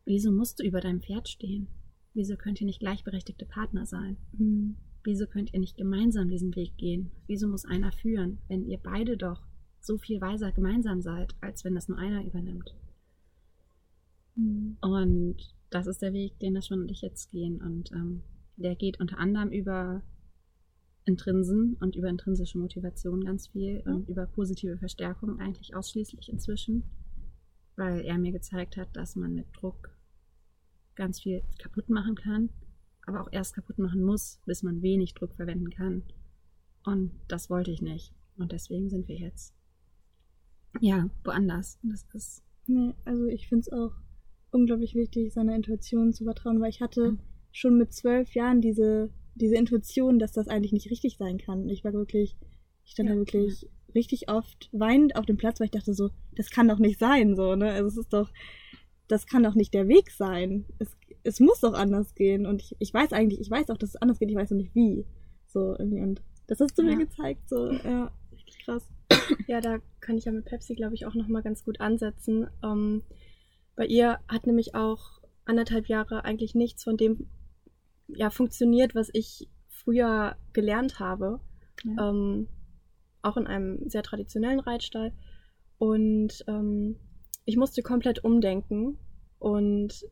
wieso 0.06 0.32
musst 0.32 0.60
du 0.60 0.64
über 0.64 0.80
deinem 0.80 1.02
Pferd 1.02 1.28
stehen? 1.28 1.68
Wieso 2.14 2.38
könnt 2.38 2.62
ihr 2.62 2.68
nicht 2.68 2.80
gleichberechtigte 2.80 3.46
Partner 3.46 3.86
sein? 3.86 4.16
Mhm. 4.32 4.78
Wieso 5.04 5.28
könnt 5.28 5.54
ihr 5.54 5.60
nicht 5.60 5.76
gemeinsam 5.76 6.30
diesen 6.30 6.56
Weg 6.56 6.78
gehen? 6.78 7.12
Wieso 7.28 7.50
muss 7.50 7.66
einer 7.66 7.92
führen, 7.92 8.38
wenn 8.48 8.66
ihr 8.66 8.80
beide 8.82 9.18
doch 9.18 9.42
so 9.82 9.98
viel 9.98 10.22
weiser 10.22 10.54
gemeinsam 10.54 11.02
seid, 11.02 11.36
als 11.42 11.66
wenn 11.66 11.76
das 11.76 11.90
nur 11.90 11.98
einer 11.98 12.24
übernimmt? 12.24 12.74
Mhm. 14.36 14.78
Und 14.80 15.36
das 15.70 15.86
ist 15.86 16.02
der 16.02 16.14
Weg, 16.14 16.40
den 16.40 16.54
das 16.54 16.66
schon 16.66 16.80
und 16.80 16.92
ich 16.92 17.02
jetzt 17.02 17.30
gehen. 17.30 17.60
Und 17.60 17.92
ähm, 17.92 18.24
der 18.56 18.78
geht 18.78 19.02
unter 19.02 19.18
anderem 19.18 19.50
über 19.50 20.02
Intrinsen 21.06 21.76
und 21.80 21.96
über 21.96 22.10
intrinsische 22.10 22.58
Motivation 22.58 23.24
ganz 23.24 23.48
viel 23.48 23.82
mhm. 23.86 23.96
und 23.96 24.10
über 24.10 24.26
positive 24.28 24.78
Verstärkung 24.78 25.40
eigentlich 25.40 25.76
ausschließlich 25.76 26.30
inzwischen, 26.30 26.84
weil 27.76 28.02
er 28.02 28.18
mir 28.18 28.32
gezeigt 28.32 28.78
hat, 28.78 28.96
dass 28.96 29.16
man 29.16 29.34
mit 29.34 29.48
Druck 29.60 29.96
ganz 30.96 31.22
viel 31.22 31.42
kaputt 31.58 31.90
machen 31.90 32.16
kann 32.16 32.50
aber 33.10 33.22
auch 33.22 33.32
erst 33.32 33.56
kaputt 33.56 33.80
machen 33.80 34.04
muss, 34.04 34.40
bis 34.46 34.64
man 34.64 34.82
wenig 34.82 35.16
Druck 35.16 35.34
verwenden 35.34 35.70
kann. 35.72 36.04
Und 36.86 37.12
das 37.28 37.50
wollte 37.50 37.72
ich 37.72 37.82
nicht. 37.82 38.14
Und 38.38 38.52
deswegen 38.52 38.90
sind 38.90 39.08
wir 39.08 39.18
jetzt, 39.18 39.54
ja, 40.80 41.10
woanders. 41.24 41.80
Das 41.84 42.06
ist. 42.14 42.44
Nee, 42.68 42.94
also 43.04 43.26
ich 43.26 43.50
finde 43.50 43.62
es 43.62 43.72
auch 43.72 43.94
unglaublich 44.52 44.94
wichtig, 44.94 45.34
seiner 45.34 45.56
Intuition 45.56 46.14
zu 46.14 46.24
vertrauen, 46.24 46.62
weil 46.62 46.70
ich 46.70 46.82
hatte 46.82 47.14
mhm. 47.14 47.20
schon 47.52 47.78
mit 47.78 47.94
zwölf 47.94 48.34
Jahren 48.36 48.62
diese, 48.62 49.10
diese 49.40 49.56
Intuition, 49.56 50.20
dass 50.20 50.32
das 50.34 50.48
eigentlich 50.48 50.74
nicht 50.74 50.90
richtig 50.92 51.18
sein 51.18 51.38
kann. 51.38 51.68
Ich 51.70 51.84
war 51.84 51.94
wirklich, 51.94 52.38
ich 52.86 52.92
stand 52.92 53.10
ja, 53.10 53.16
da 53.16 53.20
wirklich 53.22 53.68
richtig 53.96 54.30
oft 54.30 54.70
weinend 54.72 55.16
auf 55.16 55.26
dem 55.26 55.38
Platz, 55.38 55.60
weil 55.60 55.66
ich 55.66 55.72
dachte 55.72 55.94
so, 55.94 56.10
das 56.36 56.50
kann 56.52 56.68
doch 56.68 56.80
nicht 56.80 57.00
sein, 57.00 57.36
so, 57.36 57.56
ne? 57.56 57.72
Also 57.72 57.88
es 57.88 57.98
ist 57.98 58.14
doch, 58.14 58.32
das 59.08 59.26
kann 59.26 59.44
doch 59.44 59.56
nicht 59.56 59.74
der 59.74 59.88
Weg 59.88 60.12
sein. 60.12 60.66
Es, 60.78 60.96
es 61.24 61.40
muss 61.40 61.62
doch 61.62 61.74
anders 61.74 62.14
gehen. 62.16 62.46
Und 62.46 62.62
ich, 62.62 62.76
ich 62.80 62.94
weiß 62.94 63.12
eigentlich, 63.14 63.40
ich 63.42 63.50
weiß 63.50 63.70
auch, 63.70 63.78
dass 63.78 63.90
es 63.90 63.96
anders 64.02 64.20
geht, 64.20 64.30
ich 64.30 64.36
weiß 64.38 64.52
noch 64.52 64.58
nicht 64.58 64.76
wie. 64.76 65.06
So 65.48 65.76
irgendwie. 65.78 66.02
Und 66.02 66.22
das 66.48 66.60
hast 66.60 66.78
du 66.78 66.84
Ja. 66.84 66.90
mir 66.96 67.06
gezeigt. 67.06 67.50
So, 67.50 67.72
ja, 67.72 68.12
richtig 68.32 68.60
krass. 68.64 68.88
Ja, 69.48 69.62
da 69.62 69.80
kann 70.00 70.18
ich 70.18 70.26
ja 70.26 70.32
mit 70.32 70.46
Pepsi, 70.46 70.76
glaube 70.76 70.94
ich, 70.94 71.06
auch 71.08 71.16
nochmal 71.16 71.42
ganz 71.42 71.66
gut 71.66 71.82
ansetzen. 71.82 72.48
Ähm, 72.64 73.02
bei 73.76 73.88
ihr 73.88 74.20
hat 74.28 74.46
nämlich 74.46 74.76
auch 74.76 75.22
anderthalb 75.46 75.88
Jahre 75.88 76.24
eigentlich 76.26 76.54
nichts 76.54 76.84
von 76.84 76.98
dem 76.98 77.28
ja, 78.16 78.30
funktioniert, 78.30 78.96
was 78.96 79.10
ich 79.14 79.50
früher 79.68 80.36
gelernt 80.54 81.00
habe. 81.00 81.40
Ja. 81.84 82.10
Ähm, 82.10 82.48
auch 83.22 83.38
in 83.38 83.48
einem 83.48 83.90
sehr 83.90 84.04
traditionellen 84.04 84.60
Reitstall. 84.60 85.14
Und 85.78 86.44
ähm, 86.48 86.98
ich 87.46 87.58
musste 87.58 87.82
komplett 87.82 88.24
umdenken 88.24 88.98
und 89.40 90.06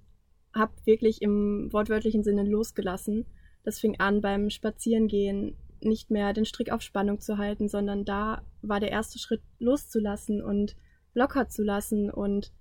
habe 0.53 0.73
wirklich 0.85 1.21
im 1.21 1.71
wortwörtlichen 1.71 2.23
Sinne 2.23 2.43
losgelassen. 2.43 3.25
Das 3.63 3.79
fing 3.79 3.99
an 3.99 4.21
beim 4.21 4.49
Spazierengehen, 4.49 5.55
nicht 5.81 6.09
mehr 6.09 6.33
den 6.33 6.45
Strick 6.45 6.71
auf 6.71 6.81
Spannung 6.81 7.19
zu 7.19 7.37
halten, 7.37 7.67
sondern 7.69 8.05
da 8.05 8.41
war 8.61 8.79
der 8.79 8.91
erste 8.91 9.19
Schritt 9.19 9.41
loszulassen 9.59 10.41
und 10.41 10.75
locker 11.13 11.49
zu 11.49 11.63
lassen 11.63 12.09
und 12.09 12.51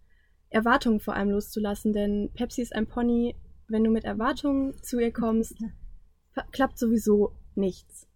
Erwartungen 0.51 1.01
vor 1.01 1.15
allem 1.15 1.31
loszulassen. 1.31 1.93
Denn 1.93 2.31
Pepsi 2.35 2.63
ist 2.63 2.75
ein 2.75 2.87
Pony, 2.87 3.35
wenn 3.69 3.85
du 3.85 3.91
mit 3.91 4.05
Erwartungen 4.05 4.75
zu 4.83 4.99
ihr 4.99 5.13
kommst, 5.13 5.57
klappt 6.53 6.79
sowieso 6.79 7.33
nichts. 7.55 8.07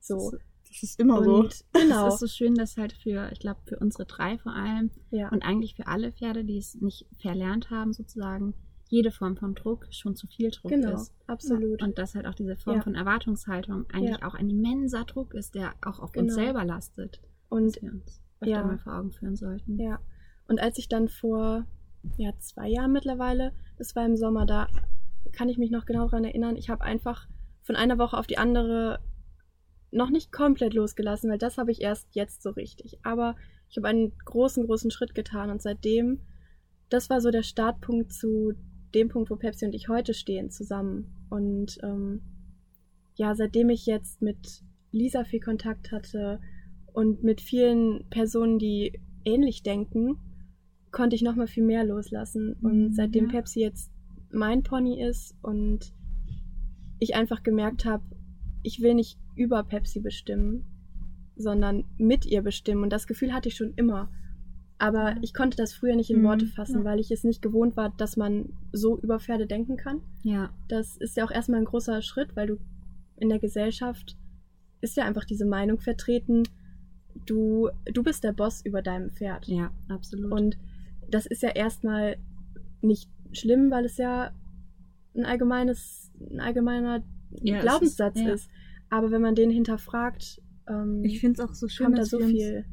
So. 0.00 0.32
Das 0.68 0.82
ist 0.82 1.00
immer 1.00 1.22
so. 1.22 1.36
Und 1.36 1.64
genau. 1.72 2.08
Es 2.08 2.14
ist 2.14 2.20
so 2.20 2.26
schön, 2.26 2.54
dass 2.54 2.76
halt 2.76 2.92
für, 2.92 3.30
ich 3.32 3.38
glaube, 3.40 3.60
für 3.66 3.78
unsere 3.78 4.04
drei 4.04 4.36
vor 4.38 4.52
allem 4.52 4.90
ja. 5.10 5.28
und 5.30 5.42
eigentlich 5.42 5.74
für 5.74 5.86
alle 5.86 6.12
Pferde, 6.12 6.44
die 6.44 6.58
es 6.58 6.74
nicht 6.74 7.06
verlernt 7.20 7.70
haben, 7.70 7.92
sozusagen, 7.92 8.54
jede 8.88 9.10
Form 9.10 9.36
von 9.36 9.54
Druck 9.54 9.86
schon 9.90 10.14
zu 10.14 10.28
viel 10.28 10.50
Druck 10.50 10.70
genau, 10.70 10.94
ist. 10.94 11.12
absolut. 11.26 11.82
Und 11.82 11.98
dass 11.98 12.14
halt 12.14 12.26
auch 12.26 12.34
diese 12.34 12.56
Form 12.56 12.76
Ja. 12.76 12.82
von 12.82 12.94
Erwartungshaltung 12.94 13.86
eigentlich 13.90 14.20
Ja. 14.20 14.28
auch 14.28 14.34
ein 14.34 14.48
immenser 14.48 15.04
Druck 15.04 15.34
ist, 15.34 15.54
der 15.56 15.74
auch 15.82 15.98
auf 15.98 16.16
uns 16.16 16.34
Genau. 16.34 16.46
selber 16.46 16.64
lastet. 16.64 17.20
Und 17.48 17.80
wir 17.82 17.92
uns 17.92 18.22
öfter 18.40 18.50
ja. 18.50 18.64
mal 18.64 18.78
vor 18.78 18.94
Augen 18.94 19.12
führen 19.12 19.34
sollten. 19.34 19.80
Ja. 19.80 19.98
Und 20.46 20.60
als 20.60 20.78
ich 20.78 20.88
dann 20.88 21.08
vor 21.08 21.66
ja, 22.16 22.32
zwei 22.38 22.68
Jahren 22.68 22.92
mittlerweile, 22.92 23.52
das 23.78 23.94
war 23.96 24.04
im 24.04 24.16
Sommer, 24.16 24.46
da 24.46 24.68
kann 25.32 25.48
ich 25.48 25.58
mich 25.58 25.70
noch 25.70 25.86
genau 25.86 26.04
daran 26.04 26.24
erinnern, 26.24 26.56
ich 26.56 26.70
habe 26.70 26.84
einfach 26.84 27.28
von 27.62 27.76
einer 27.76 27.98
Woche 27.98 28.16
auf 28.16 28.26
die 28.26 28.38
andere 28.38 29.00
noch 29.90 30.10
nicht 30.10 30.32
komplett 30.32 30.74
losgelassen, 30.74 31.30
weil 31.30 31.38
das 31.38 31.58
habe 31.58 31.72
ich 31.72 31.80
erst 31.80 32.14
jetzt 32.14 32.42
so 32.42 32.50
richtig. 32.50 32.98
Aber 33.02 33.36
ich 33.68 33.76
habe 33.76 33.88
einen 33.88 34.12
großen, 34.24 34.66
großen 34.66 34.90
Schritt 34.90 35.14
getan 35.14 35.50
und 35.50 35.62
seitdem, 35.62 36.20
das 36.88 37.10
war 37.10 37.20
so 37.20 37.30
der 37.30 37.42
Startpunkt 37.42 38.12
zu 38.12 38.54
dem 38.94 39.08
Punkt, 39.08 39.30
wo 39.30 39.36
Pepsi 39.36 39.66
und 39.66 39.74
ich 39.74 39.88
heute 39.88 40.14
stehen 40.14 40.50
zusammen. 40.50 41.12
Und 41.28 41.78
ähm, 41.82 42.22
ja, 43.16 43.34
seitdem 43.34 43.70
ich 43.70 43.86
jetzt 43.86 44.22
mit 44.22 44.62
Lisa 44.92 45.24
viel 45.24 45.40
Kontakt 45.40 45.90
hatte 45.92 46.40
und 46.92 47.24
mit 47.24 47.40
vielen 47.40 48.08
Personen, 48.10 48.58
die 48.58 49.00
ähnlich 49.24 49.62
denken, 49.62 50.18
konnte 50.96 51.14
ich 51.14 51.22
noch 51.22 51.36
mal 51.36 51.46
viel 51.46 51.62
mehr 51.64 51.84
loslassen. 51.84 52.54
Und 52.62 52.78
Mhm, 52.88 52.92
seitdem 52.92 53.26
ja. 53.26 53.30
Pepsi 53.32 53.60
jetzt 53.60 53.92
mein 54.32 54.62
Pony 54.62 55.02
ist 55.02 55.34
und 55.42 55.92
ich 56.98 57.14
einfach 57.14 57.42
gemerkt 57.42 57.84
habe, 57.84 58.02
ich 58.62 58.80
will 58.80 58.94
nicht 58.94 59.18
über 59.34 59.62
Pepsi 59.62 60.00
bestimmen, 60.00 60.64
sondern 61.36 61.84
mit 61.98 62.24
ihr 62.24 62.40
bestimmen. 62.42 62.82
Und 62.82 62.90
das 62.92 63.06
Gefühl 63.06 63.32
hatte 63.34 63.48
ich 63.50 63.56
schon 63.56 63.74
immer. 63.76 64.08
Aber 64.78 65.16
ich 65.22 65.32
konnte 65.34 65.56
das 65.58 65.74
früher 65.74 65.96
nicht 65.96 66.10
in 66.10 66.20
Mhm, 66.20 66.24
Worte 66.24 66.46
fassen, 66.46 66.78
ja. 66.80 66.84
weil 66.84 66.98
ich 67.00 67.10
es 67.10 67.24
nicht 67.24 67.42
gewohnt 67.42 67.76
war, 67.76 67.90
dass 67.96 68.16
man 68.16 68.54
so 68.72 68.98
über 68.98 69.20
Pferde 69.20 69.46
denken 69.46 69.76
kann. 69.76 70.00
Ja, 70.22 70.50
Das 70.68 70.96
ist 70.96 71.16
ja 71.16 71.24
auch 71.26 71.30
erstmal 71.30 71.60
ein 71.60 71.66
großer 71.66 72.00
Schritt, 72.02 72.34
weil 72.36 72.46
du 72.46 72.56
in 73.18 73.28
der 73.28 73.38
Gesellschaft 73.38 74.16
ist 74.80 74.96
ja 74.96 75.04
einfach 75.04 75.24
diese 75.24 75.46
Meinung 75.46 75.78
vertreten, 75.80 76.42
du, 77.26 77.68
du 77.92 78.02
bist 78.02 78.24
der 78.24 78.32
Boss 78.32 78.64
über 78.64 78.80
deinem 78.82 79.10
Pferd. 79.10 79.46
ja, 79.48 79.70
absolut. 79.88 80.30
Und 80.32 80.58
das 81.10 81.26
ist 81.26 81.42
ja 81.42 81.50
erstmal 81.50 82.16
nicht 82.82 83.10
schlimm, 83.32 83.70
weil 83.70 83.84
es 83.84 83.96
ja 83.96 84.30
ein 85.14 85.24
allgemeines, 85.24 86.12
ein 86.30 86.40
allgemeiner 86.40 87.02
Ja, 87.42 87.60
Glaubenssatz 87.60 88.16
ist- 88.16 88.22
ja. 88.26 88.32
ist. 88.32 88.50
Aber 88.90 89.10
wenn 89.10 89.22
man 89.22 89.34
den 89.34 89.50
hinterfragt, 89.50 90.40
ähm, 90.68 91.04
Ich 91.04 91.20
finde 91.20 91.42
es 91.42 91.48
auch 91.48 91.54
so 91.54 91.68
schön, 91.68 91.86
kommt 91.86 91.98
da 91.98 92.04
so 92.04 92.18
viel 92.20 92.64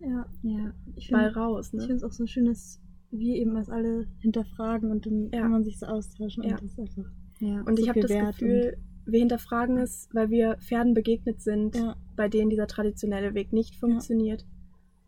Ja, 0.00 0.26
ja, 0.42 0.72
ich 0.96 1.10
bei 1.10 1.24
finde 1.24 1.34
raus. 1.34 1.68
ich 1.68 1.72
Ne? 1.74 1.80
finde 1.80 1.94
es 1.96 2.04
auch 2.04 2.12
so 2.12 2.26
schön, 2.26 2.46
dass 2.46 2.80
wir 3.10 3.34
eben 3.36 3.54
das 3.54 3.68
alle 3.68 4.06
hinterfragen 4.18 4.90
und 4.90 5.06
dann 5.06 5.30
Ja. 5.32 5.42
kann 5.42 5.50
man 5.50 5.64
sich 5.64 5.78
so 5.78 5.86
austauschen 5.86 6.42
Ja. 6.44 6.50
und 6.52 6.62
das 6.62 6.72
ist 6.72 6.78
einfach. 6.78 7.10
ja. 7.40 7.60
Und 7.62 7.76
so 7.76 7.82
ich 7.82 7.88
habe 7.88 8.00
das 8.00 8.10
wert 8.10 8.38
Gefühl, 8.38 8.76
wir 9.06 9.18
hinterfragen 9.20 9.78
es, 9.78 10.08
weil 10.12 10.28
wir 10.30 10.56
Pferden 10.58 10.92
begegnet 10.94 11.40
sind, 11.40 11.76
bei 12.16 12.28
denen 12.28 12.50
dieser 12.50 12.66
traditionelle 12.66 13.32
Weg 13.34 13.52
nicht 13.52 13.74
funktioniert. 13.76 14.44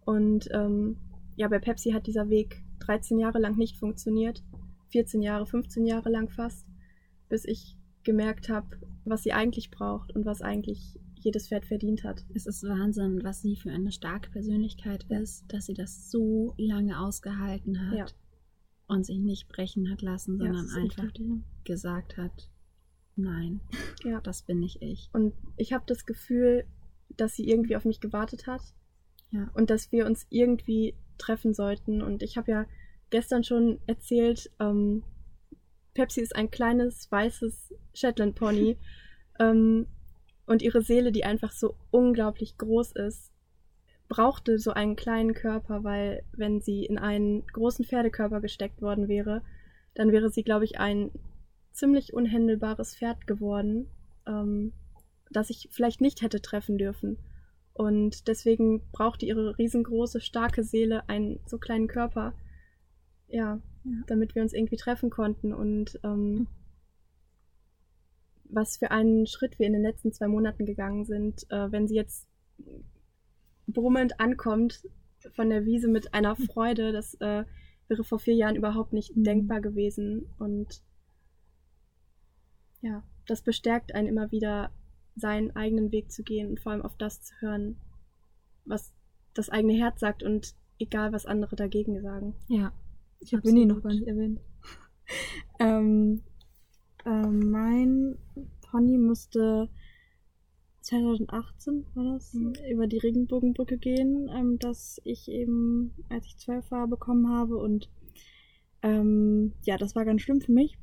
Und 0.04 0.48
ähm, 0.52 0.96
ja, 1.40 1.48
bei 1.48 1.58
Pepsi 1.58 1.92
hat 1.92 2.06
dieser 2.06 2.28
Weg 2.28 2.62
13 2.80 3.18
Jahre 3.18 3.38
lang 3.38 3.56
nicht 3.56 3.78
funktioniert. 3.78 4.44
14 4.90 5.22
Jahre, 5.22 5.46
15 5.46 5.86
Jahre 5.86 6.10
lang 6.10 6.28
fast, 6.28 6.66
bis 7.30 7.46
ich 7.46 7.78
gemerkt 8.02 8.50
habe, 8.50 8.76
was 9.06 9.22
sie 9.22 9.32
eigentlich 9.32 9.70
braucht 9.70 10.14
und 10.14 10.26
was 10.26 10.42
eigentlich 10.42 10.98
jedes 11.14 11.48
Pferd 11.48 11.64
verdient 11.64 12.04
hat. 12.04 12.26
Es 12.34 12.44
ist 12.44 12.62
Wahnsinn, 12.64 13.24
was 13.24 13.40
sie 13.40 13.56
für 13.56 13.70
eine 13.70 13.90
starke 13.90 14.30
Persönlichkeit 14.30 15.06
ist, 15.08 15.50
dass 15.50 15.64
sie 15.64 15.72
das 15.72 16.10
so 16.10 16.52
lange 16.58 17.00
ausgehalten 17.00 17.88
hat 17.90 17.96
Ja. 17.96 18.06
und 18.86 19.06
sich 19.06 19.18
nicht 19.18 19.48
brechen 19.48 19.90
hat 19.90 20.02
lassen, 20.02 20.38
Ja, 20.42 20.52
sondern 20.52 20.84
echt 20.84 21.00
einfach 21.00 21.14
gesagt 21.64 22.18
hat, 22.18 22.50
nein, 23.16 23.60
Ja. 24.04 24.20
das 24.20 24.42
bin 24.42 24.58
nicht 24.60 24.82
ich. 24.82 25.08
Und 25.14 25.32
ich 25.56 25.72
habe 25.72 25.84
das 25.86 26.04
Gefühl, 26.04 26.66
dass 27.16 27.34
sie 27.34 27.48
irgendwie 27.48 27.76
auf 27.76 27.86
mich 27.86 28.00
gewartet 28.00 28.46
hat 28.46 28.62
Ja. 29.30 29.50
und 29.54 29.70
dass 29.70 29.90
wir 29.90 30.04
uns 30.04 30.26
irgendwie 30.28 30.94
treffen 31.20 31.54
sollten. 31.54 32.02
Und 32.02 32.22
ich 32.22 32.36
habe 32.36 32.50
ja 32.50 32.66
gestern 33.10 33.44
schon 33.44 33.80
erzählt, 33.86 34.50
ähm, 34.58 35.02
Pepsi 35.94 36.20
ist 36.20 36.34
ein 36.36 36.50
kleines 36.50 37.10
weißes 37.10 37.74
Shetland 37.94 38.34
Pony 38.36 38.76
ähm, 39.40 39.86
und 40.46 40.62
ihre 40.62 40.82
Seele, 40.82 41.12
die 41.12 41.24
einfach 41.24 41.52
so 41.52 41.76
unglaublich 41.90 42.56
groß 42.58 42.92
ist, 42.92 43.30
brauchte 44.08 44.58
so 44.58 44.72
einen 44.72 44.96
kleinen 44.96 45.34
Körper, 45.34 45.84
weil 45.84 46.24
wenn 46.32 46.60
sie 46.60 46.84
in 46.84 46.98
einen 46.98 47.46
großen 47.46 47.84
Pferdekörper 47.84 48.40
gesteckt 48.40 48.82
worden 48.82 49.08
wäre, 49.08 49.42
dann 49.94 50.10
wäre 50.12 50.30
sie, 50.30 50.42
glaube 50.42 50.64
ich, 50.64 50.78
ein 50.78 51.10
ziemlich 51.72 52.12
unhändelbares 52.12 52.96
Pferd 52.96 53.26
geworden, 53.26 53.88
ähm, 54.26 54.72
das 55.30 55.50
ich 55.50 55.68
vielleicht 55.70 56.00
nicht 56.00 56.22
hätte 56.22 56.42
treffen 56.42 56.76
dürfen. 56.76 57.18
Und 57.80 58.28
deswegen 58.28 58.82
brauchte 58.92 59.24
ihre 59.24 59.56
riesengroße, 59.56 60.20
starke 60.20 60.64
Seele 60.64 61.08
einen 61.08 61.40
so 61.46 61.56
kleinen 61.56 61.88
Körper, 61.88 62.34
ja, 63.28 63.58
Ja. 63.84 63.92
damit 64.06 64.34
wir 64.34 64.42
uns 64.42 64.52
irgendwie 64.52 64.76
treffen 64.76 65.08
konnten. 65.08 65.54
Und 65.54 65.98
ähm, 66.04 66.46
was 68.44 68.76
für 68.76 68.90
einen 68.90 69.26
Schritt 69.26 69.58
wir 69.58 69.66
in 69.66 69.72
den 69.72 69.80
letzten 69.82 70.12
zwei 70.12 70.28
Monaten 70.28 70.66
gegangen 70.66 71.06
sind, 71.06 71.50
äh, 71.50 71.72
wenn 71.72 71.88
sie 71.88 71.94
jetzt 71.94 72.28
brummend 73.66 74.20
ankommt 74.20 74.82
von 75.34 75.48
der 75.48 75.64
Wiese 75.64 75.88
mit 75.88 76.12
einer 76.12 76.36
Freude, 76.36 76.92
das 76.92 77.14
äh, 77.14 77.44
wäre 77.88 78.04
vor 78.04 78.18
vier 78.18 78.34
Jahren 78.34 78.56
überhaupt 78.56 78.92
nicht 78.92 79.16
Mhm. 79.16 79.24
denkbar 79.24 79.62
gewesen. 79.62 80.26
Und 80.38 80.82
ja, 82.82 83.02
das 83.26 83.40
bestärkt 83.40 83.94
einen 83.94 84.08
immer 84.08 84.30
wieder, 84.30 84.70
seinen 85.16 85.54
eigenen 85.56 85.92
Weg 85.92 86.10
zu 86.12 86.22
gehen 86.22 86.48
und 86.50 86.60
vor 86.60 86.72
allem 86.72 86.82
auf 86.82 86.96
das 86.96 87.22
zu 87.22 87.34
hören, 87.40 87.76
was 88.64 88.92
das 89.34 89.48
eigene 89.48 89.74
Herz 89.74 90.00
sagt 90.00 90.22
und 90.22 90.54
egal, 90.78 91.12
was 91.12 91.26
andere 91.26 91.56
dagegen 91.56 92.00
sagen. 92.02 92.34
Ja, 92.48 92.72
Ich 93.20 93.34
habe 93.34 93.44
Winnie 93.44 93.66
noch 93.66 93.82
gar 93.82 93.92
nicht 93.92 94.06
erwähnt. 94.06 94.40
ähm, 95.58 96.22
ähm, 97.04 97.50
mein 97.50 98.16
Pony 98.70 98.98
musste 98.98 99.68
2018 100.82 101.86
war 101.94 102.14
das, 102.14 102.32
Mhm. 102.32 102.54
über 102.70 102.86
die 102.86 102.98
Regenbogenbrücke 102.98 103.78
gehen, 103.78 104.30
ähm, 104.34 104.58
das 104.58 105.00
ich 105.04 105.28
eben, 105.28 105.92
als 106.08 106.26
ich 106.26 106.38
zwölf 106.38 106.70
war, 106.70 106.88
bekommen 106.88 107.28
habe. 107.28 107.56
Und 107.58 107.90
ähm, 108.82 109.52
ja, 109.64 109.76
das 109.76 109.94
war 109.94 110.04
ganz 110.04 110.22
schlimm 110.22 110.40
für 110.40 110.52
mich. 110.52 110.78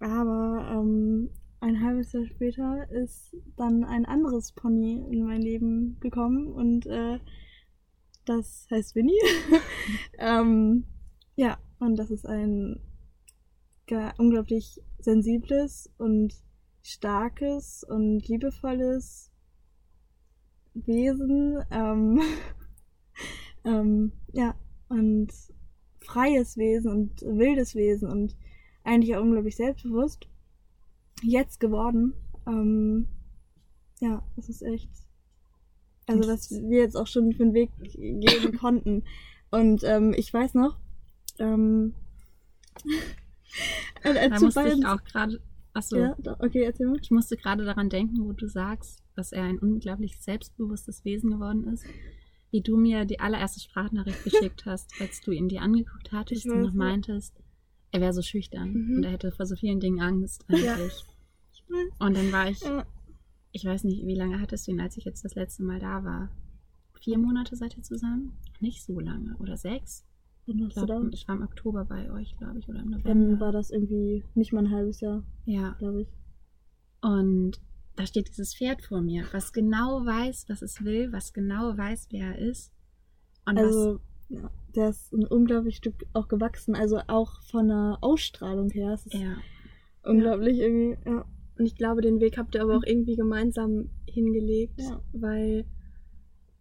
Aber 0.00 0.66
ähm, 0.74 1.28
ein 1.62 1.80
halbes 1.80 2.12
Jahr 2.12 2.26
später 2.26 2.90
ist 2.90 3.36
dann 3.56 3.84
ein 3.84 4.04
anderes 4.04 4.50
Pony 4.52 5.06
in 5.10 5.24
mein 5.24 5.40
Leben 5.40 5.96
gekommen 6.00 6.48
und 6.48 6.86
äh, 6.86 7.20
das 8.24 8.66
heißt 8.70 8.96
Winnie. 8.96 9.14
ähm, 10.18 10.84
ja, 11.36 11.58
und 11.78 11.96
das 11.96 12.10
ist 12.10 12.26
ein 12.26 12.80
unglaublich 14.16 14.80
sensibles 15.00 15.90
und 15.98 16.34
starkes 16.82 17.84
und 17.84 18.26
liebevolles 18.26 19.30
Wesen. 20.72 21.62
Ähm, 21.70 22.22
ähm, 23.64 24.12
ja, 24.32 24.54
und 24.88 25.30
freies 26.00 26.56
Wesen 26.56 26.90
und 26.90 27.20
wildes 27.22 27.74
Wesen 27.74 28.10
und 28.10 28.34
eigentlich 28.82 29.14
auch 29.14 29.22
unglaublich 29.22 29.56
selbstbewusst 29.56 30.26
jetzt 31.22 31.60
geworden. 31.60 32.14
Ähm, 32.46 33.06
ja, 34.00 34.22
das 34.36 34.48
ist 34.48 34.62
echt. 34.62 34.90
Also, 36.06 36.28
was 36.28 36.50
wir 36.50 36.80
jetzt 36.80 36.96
auch 36.96 37.06
schon 37.06 37.32
für 37.32 37.44
einen 37.44 37.54
Weg 37.54 37.70
gehen 37.80 38.56
konnten. 38.58 39.04
Und 39.50 39.84
ähm, 39.84 40.14
ich 40.16 40.32
weiß 40.32 40.54
noch, 40.54 40.78
ähm, 41.38 41.94
als 44.02 44.30
Da 44.30 44.40
musste 44.40 44.68
ich 44.78 44.86
auch 44.86 45.02
gerade. 45.04 45.40
Achso, 45.74 45.96
Ja, 45.96 46.14
okay, 46.40 46.64
erzähl 46.64 46.86
mal. 46.86 46.98
ich 47.00 47.10
musste 47.10 47.36
gerade 47.36 47.64
daran 47.64 47.88
denken, 47.88 48.24
wo 48.26 48.32
du 48.32 48.46
sagst, 48.46 49.02
dass 49.14 49.32
er 49.32 49.44
ein 49.44 49.58
unglaublich 49.58 50.20
selbstbewusstes 50.20 51.04
Wesen 51.06 51.30
geworden 51.30 51.66
ist. 51.72 51.84
Wie 52.50 52.60
du 52.60 52.76
mir 52.76 53.06
die 53.06 53.20
allererste 53.20 53.60
Sprachnachricht 53.60 54.22
geschickt 54.24 54.66
hast, 54.66 54.90
als 55.00 55.22
du 55.22 55.30
ihn 55.30 55.48
dir 55.48 55.62
angeguckt 55.62 56.12
hattest 56.12 56.46
und 56.46 56.60
noch 56.60 56.74
meintest, 56.74 57.34
er 57.90 58.00
wäre 58.02 58.12
so 58.12 58.20
schüchtern 58.20 58.72
Mhm. 58.72 58.96
und 58.96 59.04
er 59.04 59.12
hätte 59.12 59.32
vor 59.32 59.46
so 59.46 59.56
vielen 59.56 59.80
Dingen 59.80 60.00
Angst 60.00 60.44
eigentlich. 60.48 60.64
Ja. 60.64 60.76
Und 61.98 62.16
dann 62.16 62.32
war 62.32 62.48
ich, 62.48 62.60
Ja, 62.60 62.86
ich 63.52 63.64
weiß 63.64 63.84
nicht, 63.84 64.06
wie 64.06 64.14
lange 64.14 64.40
hattest 64.40 64.66
du 64.66 64.72
ihn, 64.72 64.80
als 64.80 64.96
ich 64.96 65.04
jetzt 65.04 65.24
das 65.24 65.34
letzte 65.34 65.62
Mal 65.62 65.78
da 65.78 66.04
war? 66.04 66.30
Vier 67.00 67.18
Monate 67.18 67.56
seid 67.56 67.76
ihr 67.76 67.82
zusammen? 67.82 68.38
Nicht 68.60 68.84
so 68.84 69.00
lange. 69.00 69.36
Oder 69.38 69.56
sechs? 69.56 70.06
Ich, 70.46 70.74
glaub, 70.74 71.12
ich 71.12 71.28
war 71.28 71.36
im 71.36 71.42
Oktober 71.42 71.84
bei 71.84 72.10
euch, 72.10 72.36
glaube 72.36 72.58
ich, 72.58 72.68
oder 72.68 72.80
im 72.80 72.90
Dann 72.90 73.00
November. 73.02 73.46
war 73.46 73.52
das 73.52 73.70
irgendwie 73.70 74.24
nicht 74.34 74.52
mal 74.52 74.64
ein 74.64 74.70
halbes 74.70 75.00
Jahr, 75.00 75.22
ja. 75.44 75.76
glaube 75.78 76.02
ich. 76.02 76.08
Und 77.00 77.60
da 77.96 78.06
steht 78.06 78.28
dieses 78.28 78.54
Pferd 78.54 78.82
vor 78.82 79.02
mir, 79.02 79.24
was 79.32 79.52
genau 79.52 80.04
weiß, 80.04 80.46
was 80.48 80.62
es 80.62 80.82
will, 80.84 81.12
was 81.12 81.32
genau 81.32 81.76
weiß, 81.76 82.08
wer 82.10 82.34
er 82.34 82.38
ist. 82.38 82.72
Und 83.44 83.58
Also, 83.58 84.00
ja, 84.28 84.50
der 84.74 84.88
ist 84.88 85.12
ein 85.12 85.26
unglaubliches 85.26 85.78
Stück 85.78 86.06
auch 86.12 86.28
gewachsen. 86.28 86.74
Also 86.74 87.00
auch 87.06 87.42
von 87.42 87.68
der 87.68 87.98
Ausstrahlung 88.00 88.70
her. 88.70 88.92
Es 88.94 89.06
ist 89.06 89.14
was, 89.14 89.20
ja, 89.20 89.36
unglaublich 90.02 90.58
irgendwie. 90.58 90.96
Ja. 91.08 91.24
Und 91.58 91.66
ich 91.66 91.76
glaube, 91.76 92.00
den 92.00 92.20
Weg 92.20 92.38
habt 92.38 92.54
ihr 92.54 92.62
aber 92.62 92.76
auch 92.78 92.82
irgendwie 92.84 93.16
gemeinsam 93.16 93.90
hingelegt, 94.08 94.80
Ja. 94.80 95.02
weil 95.12 95.64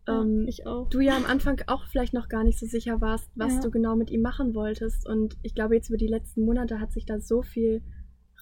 ja, 0.08 0.22
ähm, 0.22 0.50
auch. 0.66 0.90
du 0.90 1.00
ja 1.00 1.16
am 1.16 1.26
Anfang 1.26 1.62
auch 1.68 1.86
vielleicht 1.88 2.14
noch 2.14 2.28
gar 2.28 2.44
nicht 2.44 2.60
so 2.60 2.66
sicher 2.66 3.00
warst, 3.02 3.30
was 3.36 3.56
Ja. 3.56 3.62
du 3.62 3.72
genau 3.72 3.96
mit 3.96 4.10
ihm 4.12 4.22
machen 4.22 4.54
wolltest. 4.54 5.08
Und 5.08 5.38
ich 5.44 5.54
glaube, 5.56 5.76
jetzt 5.76 5.90
über 5.90 5.98
die 5.98 6.08
letzten 6.08 6.44
Monate 6.44 6.80
hat 6.80 6.92
sich 6.92 7.06
da 7.06 7.20
so 7.20 7.42
viel 7.42 7.82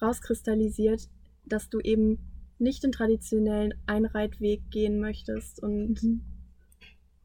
rauskristallisiert, 0.02 1.08
dass 1.46 1.68
du 1.68 1.78
eben 1.80 2.18
nicht 2.58 2.82
den 2.82 2.92
traditionellen 2.92 3.74
Einreitweg 3.86 4.70
gehen 4.70 5.00
möchtest. 5.00 5.62
Und 5.62 6.02
Mhm. 6.02 6.20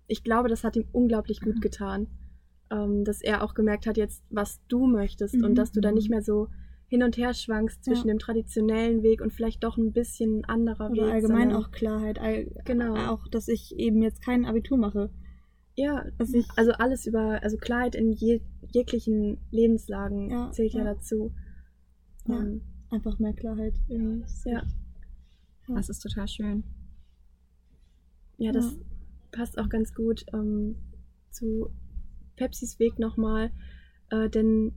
ich 0.08 0.24
glaube, 0.24 0.50
das 0.50 0.64
hat 0.64 0.76
ihm 0.76 0.86
unglaublich 0.92 1.42
gut 1.42 1.62
getan, 1.62 2.08
ähm, 2.72 3.04
dass 3.04 3.22
er 3.22 3.44
auch 3.44 3.54
gemerkt 3.54 3.86
hat 3.88 3.98
jetzt, 3.98 4.24
was 4.30 4.60
du 4.68 4.86
möchtest 4.88 5.36
Mhm. 5.36 5.44
und 5.46 5.56
dass 5.56 5.72
du 5.72 5.82
da 5.82 5.92
nicht 5.92 6.10
mehr 6.10 6.22
so 6.22 6.48
hin 6.96 7.04
und 7.04 7.18
her 7.18 7.34
schwankst 7.34 7.84
zwischen 7.84 8.08
Ja. 8.08 8.14
dem 8.14 8.20
traditionellen 8.20 9.04
Weg 9.04 9.20
und 9.22 9.34
vielleicht 9.34 9.64
doch 9.66 9.76
ein 9.78 9.92
bisschen 9.92 10.46
anderer 10.46 10.92
Weg. 10.92 11.02
Oder 11.02 11.12
allgemein 11.12 11.50
sondern- 11.50 11.64
auch 11.64 11.72
Klarheit. 11.72 12.20
All, 12.20 12.46
Genau. 12.64 12.96
Auch, 13.12 13.28
dass 13.28 13.50
ich 13.50 13.76
eben 13.78 14.02
jetzt 14.02 14.22
kein 14.24 14.46
Abitur 14.46 14.78
mache. 14.78 15.10
Ja, 15.76 16.06
also 16.56 16.72
alles 16.72 17.06
über, 17.06 17.44
also 17.44 17.58
Klarheit 17.58 17.96
in 17.96 18.14
je, 18.14 18.40
jeglichen 18.72 19.38
Lebenslagen 19.52 20.30
Ja, 20.30 20.52
zählt 20.52 20.72
ja, 20.74 20.86
ja. 20.86 20.94
dazu. 20.94 21.34
Ja. 22.28 22.40
Ähm, 22.40 22.62
einfach 22.90 23.20
mehr 23.20 23.34
Klarheit. 23.34 23.74
Irgendwie. 23.90 24.24
Ja. 24.46 24.64
das 25.68 25.90
ist 25.90 26.00
total 26.00 26.28
schön. 26.30 26.64
ja, 28.38 28.52
das 28.54 28.78
passt 29.32 29.58
auch 29.58 29.68
ganz 29.70 29.94
gut 29.94 30.26
ähm, 30.34 30.76
zu 31.32 31.70
Pepsis 32.38 32.80
Weg 32.80 33.00
nochmal, 33.00 33.52
äh, 34.12 34.30
denn 34.30 34.72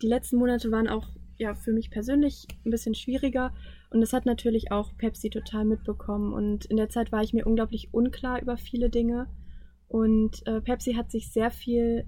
die 0.00 0.06
letzten 0.06 0.36
Monate 0.38 0.70
waren 0.70 0.88
auch 0.88 1.06
ja 1.40 1.54
für 1.54 1.72
mich 1.72 1.90
persönlich 1.90 2.46
ein 2.64 2.70
bisschen 2.70 2.94
schwieriger 2.94 3.52
und 3.90 4.00
das 4.00 4.12
hat 4.12 4.26
natürlich 4.26 4.70
auch 4.70 4.96
Pepsi 4.96 5.30
total 5.30 5.64
mitbekommen 5.64 6.32
und 6.32 6.66
in 6.66 6.76
der 6.76 6.88
Zeit 6.88 7.12
war 7.12 7.22
ich 7.22 7.32
mir 7.32 7.46
unglaublich 7.46 7.92
unklar 7.92 8.40
über 8.40 8.56
viele 8.56 8.90
Dinge 8.90 9.28
und 9.88 10.46
äh, 10.46 10.60
Pepsi 10.60 10.94
hat 10.94 11.10
sich 11.10 11.32
sehr 11.32 11.50
viel 11.50 12.06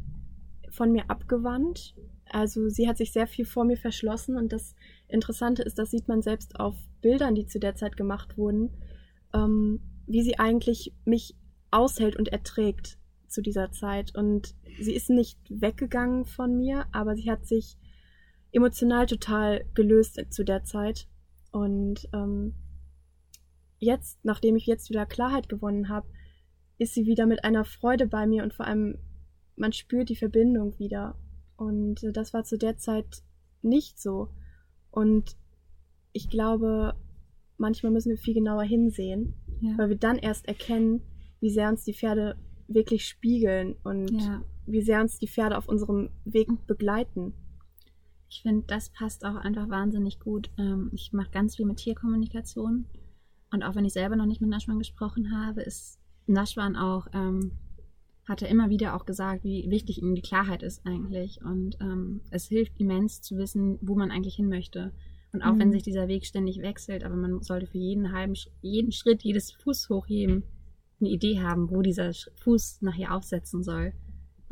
von 0.70 0.92
mir 0.92 1.10
abgewandt. 1.10 1.94
Also 2.30 2.68
sie 2.68 2.88
hat 2.88 2.96
sich 2.96 3.12
sehr 3.12 3.26
viel 3.26 3.44
vor 3.44 3.64
mir 3.64 3.76
verschlossen 3.76 4.36
und 4.36 4.52
das 4.52 4.74
Interessante 5.08 5.62
ist, 5.62 5.78
das 5.78 5.90
sieht 5.90 6.08
man 6.08 6.22
selbst 6.22 6.58
auf 6.58 6.76
Bildern, 7.02 7.34
die 7.34 7.46
zu 7.46 7.58
der 7.58 7.74
Zeit 7.74 7.96
gemacht 7.96 8.38
wurden, 8.38 8.70
ähm, 9.34 9.80
wie 10.06 10.22
sie 10.22 10.38
eigentlich 10.38 10.94
mich 11.04 11.36
aushält 11.70 12.16
und 12.16 12.28
erträgt 12.28 12.98
zu 13.26 13.42
dieser 13.42 13.72
Zeit. 13.72 14.14
Und 14.14 14.54
sie 14.80 14.94
ist 14.94 15.10
nicht 15.10 15.38
weggegangen 15.48 16.24
von 16.24 16.56
mir, 16.56 16.86
aber 16.92 17.16
sie 17.16 17.30
hat 17.30 17.46
sich 17.46 17.76
emotional 18.52 19.06
total 19.06 19.64
gelöst 19.74 20.20
zu 20.30 20.44
der 20.44 20.64
Zeit. 20.64 21.08
Und 21.50 22.08
ähm, 22.12 22.54
jetzt, 23.78 24.24
nachdem 24.24 24.56
ich 24.56 24.66
jetzt 24.66 24.90
wieder 24.90 25.06
Klarheit 25.06 25.48
gewonnen 25.48 25.88
habe, 25.88 26.06
ist 26.78 26.94
sie 26.94 27.06
wieder 27.06 27.26
mit 27.26 27.44
einer 27.44 27.64
Freude 27.64 28.06
bei 28.06 28.26
mir 28.26 28.42
und 28.42 28.54
vor 28.54 28.66
allem 28.66 28.98
man 29.56 29.72
spürt 29.72 30.08
die 30.08 30.16
Verbindung 30.16 30.78
wieder. 30.78 31.16
Und 31.56 32.02
äh, 32.02 32.12
das 32.12 32.32
war 32.32 32.44
zu 32.44 32.56
der 32.58 32.78
Zeit 32.78 33.22
nicht 33.62 34.00
so. 34.00 34.28
Und 34.90 35.36
ich 36.12 36.28
glaube, 36.28 36.94
manchmal 37.56 37.92
müssen 37.92 38.10
wir 38.10 38.18
viel 38.18 38.34
genauer 38.34 38.64
hinsehen, 38.64 39.34
Ja. 39.60 39.78
weil 39.78 39.90
wir 39.90 39.96
dann 39.96 40.18
erst 40.18 40.46
erkennen, 40.48 41.02
wie 41.40 41.50
sehr 41.50 41.68
uns 41.68 41.84
die 41.84 41.94
Pferde 41.94 42.36
wirklich 42.68 43.06
spiegeln 43.06 43.76
und 43.84 44.10
ja. 44.10 44.42
wie 44.66 44.82
sehr 44.82 45.00
uns 45.00 45.18
die 45.18 45.28
Pferde 45.28 45.56
auf 45.56 45.68
unserem 45.68 46.10
Weg 46.24 46.48
begleiten. 46.66 47.34
Ich 48.32 48.40
finde, 48.40 48.64
das 48.66 48.88
passt 48.88 49.26
auch 49.26 49.34
einfach 49.34 49.68
wahnsinnig 49.68 50.18
gut. 50.18 50.50
Ähm, 50.56 50.88
ich 50.94 51.12
mache 51.12 51.30
ganz 51.30 51.56
viel 51.56 51.66
mit 51.66 51.76
Tierkommunikation. 51.76 52.86
Und 53.52 53.62
auch 53.62 53.74
wenn 53.74 53.84
ich 53.84 53.92
selber 53.92 54.16
noch 54.16 54.24
nicht 54.24 54.40
mit 54.40 54.48
Naschwan 54.48 54.78
gesprochen 54.78 55.36
habe, 55.36 55.60
ist 55.60 55.98
Naschwan 56.26 56.74
auch, 56.74 57.08
ähm, 57.12 57.52
hat 58.26 58.40
er 58.40 58.48
immer 58.48 58.70
wieder 58.70 58.96
auch 58.96 59.04
gesagt, 59.04 59.44
wie 59.44 59.68
wichtig 59.68 60.00
ihm 60.00 60.14
die 60.14 60.22
Klarheit 60.22 60.62
ist 60.62 60.86
eigentlich. 60.86 61.42
Und 61.44 61.76
ähm, 61.82 62.22
es 62.30 62.46
hilft 62.46 62.80
immens 62.80 63.20
zu 63.20 63.36
wissen, 63.36 63.78
wo 63.82 63.96
man 63.96 64.10
eigentlich 64.10 64.36
hin 64.36 64.48
möchte. 64.48 64.94
Und 65.34 65.42
auch 65.42 65.58
wenn 65.58 65.68
Mhm. 65.68 65.72
sich 65.72 65.82
dieser 65.82 66.08
Weg 66.08 66.24
ständig 66.24 66.62
wechselt, 66.62 67.04
aber 67.04 67.16
man 67.16 67.42
sollte 67.42 67.66
für 67.66 67.78
jeden 67.78 68.12
halben, 68.12 68.32
jeden 68.62 68.92
Schritt, 68.92 69.22
jedes 69.22 69.52
Fuß 69.52 69.90
hochheben, 69.90 70.42
eine 71.00 71.10
Idee 71.10 71.42
haben, 71.42 71.70
wo 71.70 71.82
dieser 71.82 72.12
Fuß 72.36 72.80
nachher 72.80 73.14
aufsetzen 73.14 73.62
soll. 73.62 73.92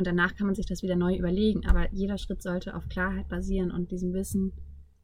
Und 0.01 0.07
danach 0.07 0.35
kann 0.35 0.47
man 0.47 0.55
sich 0.55 0.65
das 0.65 0.83
wieder 0.83 0.97
neu 0.97 1.15
überlegen. 1.15 1.67
Aber 1.67 1.93
jeder 1.93 2.17
Schritt 2.17 2.41
sollte 2.43 2.75
auf 2.75 2.89
Klarheit 2.89 3.29
basieren 3.29 3.71
und 3.71 3.91
diesem 3.91 4.15
Wissen. 4.15 4.53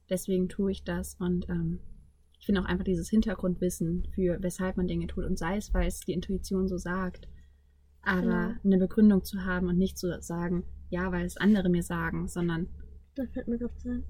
Deswegen 0.09 0.49
tue 0.49 0.71
ich 0.71 0.85
das. 0.85 1.17
Und 1.21 1.47
ähm, 1.51 1.81
ich 2.41 2.47
finde 2.47 2.63
auch 2.63 2.65
einfach 2.65 2.85
dieses 2.87 3.11
Hintergrundwissen 3.11 4.09
für 4.15 4.39
weshalb 4.41 4.79
man 4.79 4.87
Dinge 4.87 5.07
tut. 5.07 5.27
Und 5.27 5.39
sei 5.39 5.59
es, 5.59 5.75
weil 5.75 5.87
es 5.87 6.01
die 6.01 6.15
Intuition 6.15 6.67
so 6.67 6.79
sagt. 6.79 7.29
Aber 8.01 8.23
Genau. 8.23 8.55
eine 8.65 8.79
Begründung 8.79 9.23
zu 9.23 9.45
haben 9.45 9.69
und 9.69 9.77
nicht 9.77 9.99
zu 9.99 10.19
sagen, 10.23 10.65
ja, 10.89 11.13
weil 11.13 11.27
es 11.27 11.37
andere 11.37 11.69
mir 11.69 11.83
sagen, 11.83 12.27
sondern 12.27 12.69
Da 13.17 13.25
fällt 13.35 13.49
mir 13.49 13.59
gerade 13.59 13.75
ein. 13.85 14.05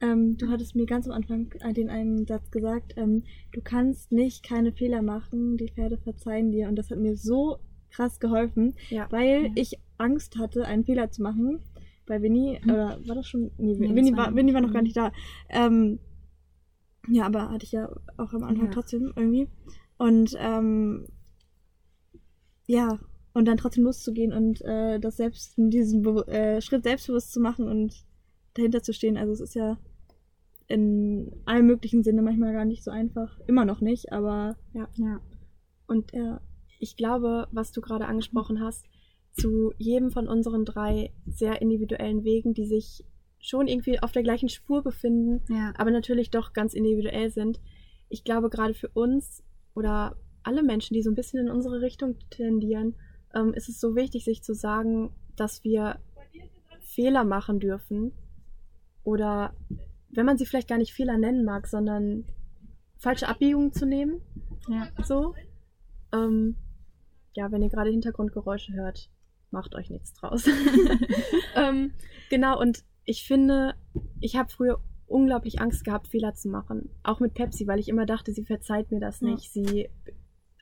Ähm, 0.00 0.36
du 0.36 0.48
hattest 0.48 0.74
mir 0.74 0.86
ganz 0.86 1.06
am 1.06 1.12
Anfang 1.12 1.50
den 1.76 1.90
einen 1.90 2.26
Satz 2.26 2.50
gesagt, 2.50 2.94
ähm, 2.96 3.22
du 3.52 3.60
kannst 3.62 4.10
nicht 4.10 4.42
keine 4.42 4.72
Fehler 4.72 5.00
machen, 5.00 5.56
die 5.58 5.68
Pferde 5.68 5.96
verzeihen 5.98 6.50
dir. 6.50 6.68
Und 6.68 6.74
das 6.76 6.90
hat 6.90 6.98
mir 6.98 7.14
so 7.14 7.58
krass 7.90 8.18
geholfen, 8.18 8.74
Ja. 8.90 9.06
weil 9.10 9.44
Ja. 9.46 9.52
ich 9.54 9.78
Angst 9.98 10.36
hatte, 10.38 10.64
einen 10.66 10.84
Fehler 10.84 11.10
zu 11.10 11.22
machen. 11.22 11.60
Bei 12.06 12.20
Winnie, 12.20 12.60
oder 12.64 12.98
war 13.06 13.14
das 13.14 13.26
schon? 13.28 13.50
Nee, 13.56 13.76
Nee, 13.78 13.94
Winnie, 13.94 14.14
war- 14.16 14.34
Winnie 14.34 14.52
war 14.52 14.60
noch 14.60 14.72
gar 14.72 14.80
mhm. 14.82 14.84
nicht 14.84 14.96
da. 14.96 15.10
Ähm, 15.48 15.98
ja, 17.08 17.26
aber 17.26 17.50
hatte 17.50 17.64
ich 17.64 17.72
ja 17.72 17.88
auch 18.18 18.32
am 18.34 18.44
Anfang 18.44 18.66
Ja. 18.66 18.72
trotzdem 18.72 19.12
irgendwie. 19.16 19.48
Und 19.96 20.34
ähm, 20.38 21.06
ja, 22.66 22.98
und 23.32 23.46
dann 23.46 23.56
trotzdem 23.56 23.84
loszugehen 23.84 24.32
und 24.32 24.60
äh, 24.62 24.98
das 25.00 25.16
selbst, 25.16 25.54
diesen 25.56 26.02
Be 26.02 26.26
äh, 26.28 26.60
Schritt 26.60 26.84
selbstbewusst 26.84 27.32
zu 27.32 27.40
machen 27.40 27.68
und 27.68 28.04
dahinter 28.54 28.82
zu 28.82 28.92
stehen. 28.92 29.16
Also 29.16 29.32
es 29.32 29.40
ist 29.40 29.54
ja 29.54 29.78
in 30.66 31.32
allem 31.44 31.66
möglichen 31.66 32.02
Sinne 32.02 32.22
manchmal 32.22 32.52
gar 32.52 32.64
nicht 32.64 32.84
so 32.84 32.90
einfach. 32.90 33.38
Immer 33.46 33.64
noch 33.64 33.80
nicht, 33.80 34.12
aber 34.12 34.56
ja. 34.72 34.88
Und 35.86 36.12
ja. 36.12 36.40
ich 36.78 36.96
glaube, 36.96 37.48
was 37.52 37.72
du 37.72 37.80
gerade 37.80 38.06
angesprochen 38.06 38.60
hast, 38.60 38.86
zu 39.34 39.72
jedem 39.78 40.10
von 40.10 40.28
unseren 40.28 40.64
drei 40.64 41.12
sehr 41.26 41.60
individuellen 41.60 42.24
Wegen, 42.24 42.54
die 42.54 42.66
sich 42.66 43.04
schon 43.38 43.68
irgendwie 43.68 44.00
auf 44.00 44.12
der 44.12 44.22
gleichen 44.22 44.48
Spur 44.48 44.82
befinden, 44.82 45.42
Ja. 45.52 45.72
aber 45.76 45.90
natürlich 45.90 46.30
doch 46.30 46.52
ganz 46.52 46.72
individuell 46.72 47.30
sind. 47.30 47.60
Ich 48.08 48.24
glaube, 48.24 48.48
gerade 48.48 48.74
für 48.74 48.88
uns 48.88 49.42
oder 49.74 50.16
alle 50.42 50.62
Menschen, 50.62 50.94
die 50.94 51.02
so 51.02 51.10
ein 51.10 51.14
bisschen 51.16 51.40
in 51.46 51.50
unsere 51.50 51.80
Richtung 51.80 52.16
tendieren, 52.30 52.94
ähm, 53.34 53.52
ist 53.54 53.68
es 53.68 53.80
so 53.80 53.96
wichtig, 53.96 54.24
sich 54.24 54.42
zu 54.42 54.54
sagen, 54.54 55.10
dass 55.36 55.64
wir 55.64 55.98
Fehler 56.80 57.24
machen 57.24 57.58
dürfen 57.60 58.12
oder 59.02 59.54
wenn 60.10 60.26
man 60.26 60.38
sie 60.38 60.46
vielleicht 60.46 60.68
gar 60.68 60.78
nicht 60.78 60.92
Fehler 60.94 61.18
nennen 61.18 61.44
mag, 61.44 61.66
sondern 61.66 62.24
falsche 62.98 63.28
Abbiegungen 63.28 63.72
zu 63.72 63.84
nehmen, 63.84 64.20
ja. 64.68 64.88
so. 65.02 65.34
Ähm, 66.12 66.56
ja, 67.34 67.50
wenn 67.50 67.62
ihr 67.62 67.68
gerade 67.68 67.90
Hintergrundgeräusche 67.90 68.72
hört, 68.74 69.10
macht 69.54 69.74
euch 69.74 69.88
nichts 69.88 70.12
draus. 70.12 70.44
ähm, 71.56 71.92
genau, 72.28 72.60
und 72.60 72.84
ich 73.04 73.26
finde, 73.26 73.74
ich 74.20 74.36
habe 74.36 74.50
früher 74.50 74.80
unglaublich 75.06 75.60
Angst 75.60 75.84
gehabt, 75.84 76.08
Fehler 76.08 76.34
zu 76.34 76.48
machen. 76.48 76.90
Auch 77.02 77.20
mit 77.20 77.34
Pepsi, 77.34 77.66
weil 77.66 77.78
ich 77.78 77.88
immer 77.88 78.04
dachte, 78.04 78.32
sie 78.32 78.44
verzeiht 78.44 78.90
mir 78.90 79.00
das 79.00 79.20
Ja. 79.20 79.28
nicht. 79.28 79.52
Sie 79.52 79.88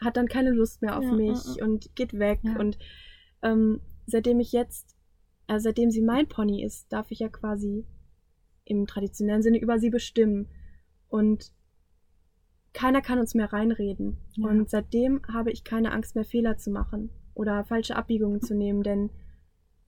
hat 0.00 0.16
dann 0.16 0.28
keine 0.28 0.50
Lust 0.50 0.82
mehr 0.82 0.96
auf 0.98 1.04
Ja, 1.04 1.12
mich 1.12 1.56
ja, 1.56 1.64
und 1.64 1.94
geht 1.96 2.12
weg. 2.18 2.40
Und 2.58 2.78
ähm, 3.42 3.80
seitdem 4.06 4.40
ich 4.40 4.52
jetzt, 4.52 4.96
also 5.46 5.64
seitdem 5.64 5.90
sie 5.90 6.02
mein 6.02 6.28
Pony 6.28 6.64
ist, 6.64 6.92
darf 6.92 7.10
ich 7.10 7.20
ja 7.20 7.28
quasi 7.28 7.86
im 8.64 8.86
traditionellen 8.86 9.42
Sinne 9.42 9.58
über 9.58 9.78
sie 9.78 9.90
bestimmen. 9.90 10.48
Und 11.08 11.52
keiner 12.72 13.00
kann 13.00 13.18
uns 13.18 13.34
mehr 13.34 13.52
reinreden. 13.52 14.18
Und 14.38 14.70
seitdem 14.70 15.22
habe 15.32 15.50
ich 15.52 15.62
keine 15.62 15.92
Angst 15.92 16.14
mehr, 16.14 16.24
Fehler 16.24 16.56
zu 16.56 16.70
machen 16.70 17.10
oder 17.34 17.64
falsche 17.64 17.96
Abbiegungen 17.96 18.40
zu 18.40 18.54
nehmen, 18.54 18.82
denn 18.82 19.10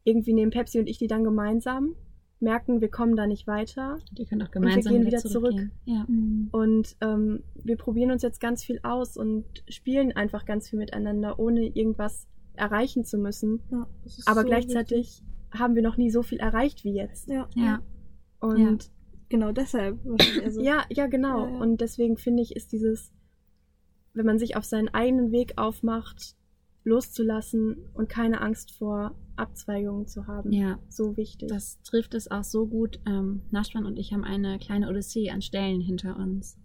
irgendwie 0.05 0.35
nehmen 0.35 0.51
Pepsi 0.51 0.79
und 0.79 0.89
ich 0.89 0.99
die 0.99 1.07
dann 1.07 1.25
gemeinsam, 1.25 1.95
merken, 2.41 2.81
wir 2.81 2.91
kommen 2.91 3.17
da 3.17 3.27
nicht 3.27 3.47
weiter 3.47 3.99
Die 4.13 4.27
können 4.27 4.43
auch 4.43 4.49
wir 4.49 4.61
gemeinsam 4.61 4.93
gehen 4.93 5.07
wieder 5.07 5.19
wieder 5.19 5.29
zurückgehen. 5.29 5.73
Ja. 5.85 6.07
Und 6.53 6.97
ähm, 7.01 7.43
wir 7.55 7.77
probieren 7.77 8.11
uns 8.11 8.23
jetzt 8.23 8.41
ganz 8.41 8.65
viel 8.65 8.81
aus 8.83 9.17
und 9.17 9.45
spielen 9.69 10.13
einfach 10.13 10.45
ganz 10.45 10.69
viel 10.69 10.79
miteinander, 10.79 11.39
ohne 11.39 11.67
irgendwas 11.67 12.29
erreichen 12.55 13.05
zu 13.05 13.19
müssen. 13.19 13.61
Ja, 13.71 13.89
Aber 14.27 14.43
so 14.43 14.47
gleichzeitig 14.47 15.23
haben 15.51 15.75
wir 15.75 15.83
noch 15.83 15.97
nie 15.97 16.11
so 16.11 16.23
viel 16.23 16.39
erreicht 16.39 16.85
wie 16.85 16.95
jetzt. 16.95 17.29
wichtig. 17.29 17.47
Ja, 17.55 17.65
Ja. 17.65 17.83
Und 18.41 18.91
genau 19.29 19.53
deshalb. 19.53 19.99
Also, 20.45 20.61
ja, 20.61 20.85
ja, 20.91 21.07
genau. 21.07 21.47
Ja, 21.47 21.51
ja. 21.53 21.59
Und 21.59 21.81
deswegen 21.81 22.17
finde 22.17 22.43
ich, 22.43 22.55
ist 22.55 22.73
dieses, 22.73 23.13
wenn 24.13 24.27
man 24.27 24.39
sich 24.39 24.57
auf 24.57 24.65
seinen 24.65 24.89
eigenen 24.89 25.33
Weg 25.33 25.55
aufmacht, 25.57 26.37
loszulassen 26.85 27.77
und 27.95 28.09
keine 28.09 28.41
Angst 28.41 28.73
vor 28.73 29.15
Abzweigungen 29.37 30.07
zu 30.07 30.27
haben, 30.27 30.53
ja. 30.53 30.79
so 30.89 31.17
wichtig. 31.17 31.49
Das 31.49 31.81
trifft 31.83 32.15
es 32.15 32.31
auch 32.31 32.45
so 32.45 32.67
gut. 32.67 33.01
Ähm, 33.07 33.43
Naschwan 33.51 33.87
und 33.87 33.99
ich 33.99 34.13
haben 34.13 34.25
eine 34.25 34.59
kleine 34.59 34.89
Odyssee 34.89 35.31
an 35.31 35.43
Stellen 35.43 35.81
hinter 35.81 36.17
uns. 36.17 36.59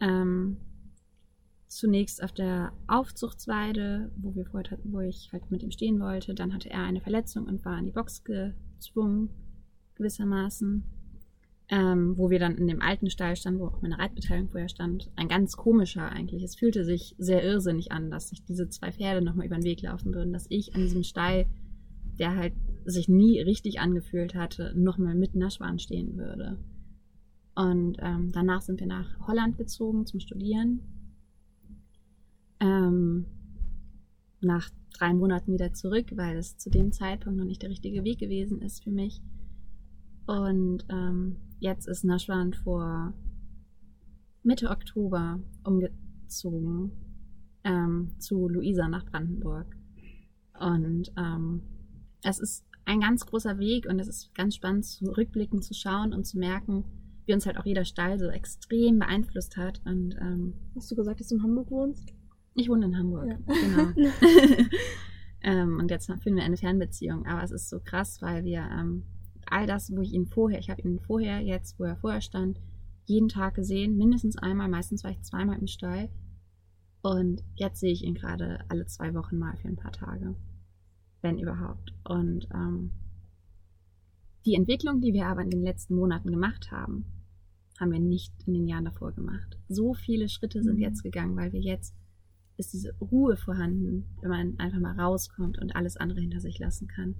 Ähm, 0.00 0.56
zunächst 1.66 2.22
auf 2.22 2.32
der 2.32 2.72
Aufzuchtsweide, 2.86 4.10
wo, 4.16 4.34
wir 4.34 4.46
vorher, 4.46 4.78
wo 4.84 5.00
ich 5.00 5.30
halt 5.32 5.50
mit 5.50 5.62
ihm 5.62 5.70
stehen 5.70 6.00
wollte. 6.00 6.34
Dann 6.34 6.54
hatte 6.54 6.70
er 6.70 6.82
eine 6.82 7.00
Verletzung 7.00 7.46
und 7.46 7.64
war 7.64 7.78
in 7.78 7.84
die 7.84 7.92
Box 7.92 8.24
gezwungen, 8.24 9.30
gewissermaßen. 9.94 10.84
Ähm, 11.72 12.18
wo 12.18 12.30
wir 12.30 12.40
dann 12.40 12.56
in 12.56 12.66
dem 12.66 12.82
alten 12.82 13.10
Stall 13.10 13.36
standen, 13.36 13.60
wo 13.60 13.66
auch 13.66 13.80
meine 13.80 13.96
Reitbeteiligung 13.96 14.50
vorher 14.50 14.68
stand. 14.68 15.08
Ein 15.14 15.28
ganz 15.28 15.56
komischer 15.56 16.10
eigentlich. 16.10 16.42
Es 16.42 16.56
fühlte 16.56 16.84
sich 16.84 17.14
sehr 17.16 17.44
irrsinnig 17.44 17.92
an, 17.92 18.10
dass 18.10 18.30
sich 18.30 18.42
diese 18.44 18.68
zwei 18.68 18.90
Pferde 18.90 19.24
nochmal 19.24 19.46
über 19.46 19.54
den 19.54 19.64
Weg 19.64 19.82
laufen 19.82 20.12
würden, 20.12 20.32
dass 20.32 20.46
ich 20.48 20.74
an 20.74 20.80
diesem 20.80 21.04
Stall, 21.04 21.46
der 22.18 22.34
halt 22.34 22.54
sich 22.86 23.08
nie 23.08 23.40
richtig 23.40 23.78
angefühlt 23.78 24.34
hatte, 24.34 24.72
nochmal 24.74 25.14
mit 25.14 25.36
Naschwan 25.36 25.78
stehen 25.78 26.16
würde. 26.16 26.58
Und 27.54 27.98
ähm, 28.00 28.32
danach 28.32 28.62
sind 28.62 28.80
wir 28.80 28.88
nach 28.88 29.26
Holland 29.26 29.56
gezogen 29.56 30.06
zum 30.06 30.18
Studieren. 30.18 30.80
Ähm, 32.58 33.26
nach 34.40 34.70
drei 34.96 35.12
Monaten 35.12 35.52
wieder 35.52 35.72
zurück, 35.72 36.06
weil 36.16 36.36
es 36.36 36.56
zu 36.56 36.70
dem 36.70 36.92
Zeitpunkt 36.92 37.38
noch 37.38 37.44
nicht 37.44 37.62
der 37.62 37.70
richtige 37.70 38.04
Weg 38.04 38.18
gewesen 38.18 38.60
ist 38.60 38.82
für 38.82 38.90
mich. 38.90 39.20
Und 40.26 40.84
ähm, 40.88 41.36
jetzt 41.60 41.86
ist 41.86 42.04
Naschwan 42.04 42.52
vor 42.52 43.14
Mitte 44.42 44.70
Oktober 44.70 45.38
umgezogen 45.64 46.92
ähm, 47.64 48.14
zu 48.18 48.48
Luisa 48.48 48.88
nach 48.88 49.04
Brandenburg. 49.04 49.76
Und 50.58 51.12
ähm, 51.16 51.62
es 52.22 52.38
ist 52.38 52.66
ein 52.84 53.00
ganz 53.00 53.24
großer 53.26 53.58
Weg 53.58 53.86
und 53.86 53.98
es 53.98 54.08
ist 54.08 54.34
ganz 54.34 54.56
spannend, 54.56 54.84
zurückblickend 54.84 55.64
zu 55.64 55.74
schauen 55.74 56.12
und 56.12 56.24
zu 56.26 56.38
merken, 56.38 56.84
wie 57.26 57.34
uns 57.34 57.46
halt 57.46 57.58
auch 57.58 57.66
jeder 57.66 57.84
Stall 57.84 58.18
so 58.18 58.26
extrem 58.26 58.98
beeinflusst 58.98 59.56
hat. 59.56 59.80
Und 59.84 60.16
ähm, 60.20 60.54
Hast 60.74 60.90
du 60.90 60.96
gesagt, 60.96 61.20
dass 61.20 61.28
du 61.28 61.36
in 61.36 61.42
Hamburg 61.42 61.70
wohnst? 61.70 62.12
ich 62.54 62.68
wohne 62.68 62.86
in 62.86 62.98
Hamburg, 62.98 63.28
Ja. 63.28 63.36
genau. 63.46 64.10
ähm, 65.42 65.78
und 65.78 65.90
jetzt 65.90 66.06
führen 66.06 66.36
wir 66.36 66.42
eine 66.42 66.56
Fernbeziehung. 66.56 67.26
Aber 67.26 67.42
es 67.42 67.52
ist 67.52 67.68
so 67.68 67.80
krass, 67.80 68.20
weil 68.20 68.44
wir 68.44 68.68
ähm, 68.70 69.04
all 69.50 69.66
das, 69.66 69.90
wo 69.94 70.00
ich 70.00 70.12
ihn 70.12 70.26
vorher, 70.26 70.58
ich 70.58 70.70
habe 70.70 70.82
ihn 70.82 71.00
vorher, 71.00 71.40
jetzt, 71.40 71.78
wo 71.78 71.84
er 71.84 71.96
vorher 71.96 72.20
stand, 72.20 72.60
jeden 73.04 73.28
Tag 73.28 73.54
gesehen, 73.54 73.96
mindestens 73.96 74.36
einmal, 74.36 74.68
meistens 74.68 75.02
war 75.04 75.10
ich 75.10 75.22
zweimal 75.22 75.58
im 75.58 75.66
Stall. 75.66 76.08
Und 77.02 77.42
jetzt 77.54 77.80
sehe 77.80 77.92
ich 77.92 78.04
ihn 78.04 78.14
gerade 78.14 78.60
alle 78.68 78.86
zwei 78.86 79.14
Wochen 79.14 79.38
mal 79.38 79.56
für 79.56 79.68
ein 79.68 79.76
paar 79.76 79.92
Tage. 79.92 80.34
Wenn 81.22 81.38
überhaupt. 81.38 81.94
Und 82.04 82.48
ähm, 82.54 82.90
die 84.44 84.54
Entwicklung, 84.54 85.00
die 85.00 85.12
wir 85.12 85.26
aber 85.26 85.42
in 85.42 85.50
den 85.50 85.62
letzten 85.62 85.94
Monaten 85.96 86.30
gemacht 86.30 86.70
haben, 86.70 87.04
haben 87.78 87.92
wir 87.92 88.00
nicht 88.00 88.32
in 88.46 88.54
den 88.54 88.66
Jahren 88.66 88.84
davor 88.84 89.12
gemacht. 89.12 89.58
So 89.68 89.94
viele 89.94 90.28
Schritte 90.28 90.62
sind 90.62 90.76
Mhm. 90.76 90.82
jetzt 90.82 91.02
gegangen, 91.02 91.36
weil 91.36 91.52
wir 91.52 91.60
jetzt 91.60 91.94
ist 92.58 92.74
diese 92.74 92.94
Ruhe 93.00 93.36
vorhanden, 93.36 94.04
wenn 94.20 94.30
man 94.30 94.58
einfach 94.58 94.80
mal 94.80 94.98
rauskommt 94.98 95.58
und 95.58 95.74
alles 95.74 95.96
andere 95.96 96.20
hinter 96.20 96.40
sich 96.40 96.58
lassen 96.58 96.88
kann. 96.88 97.14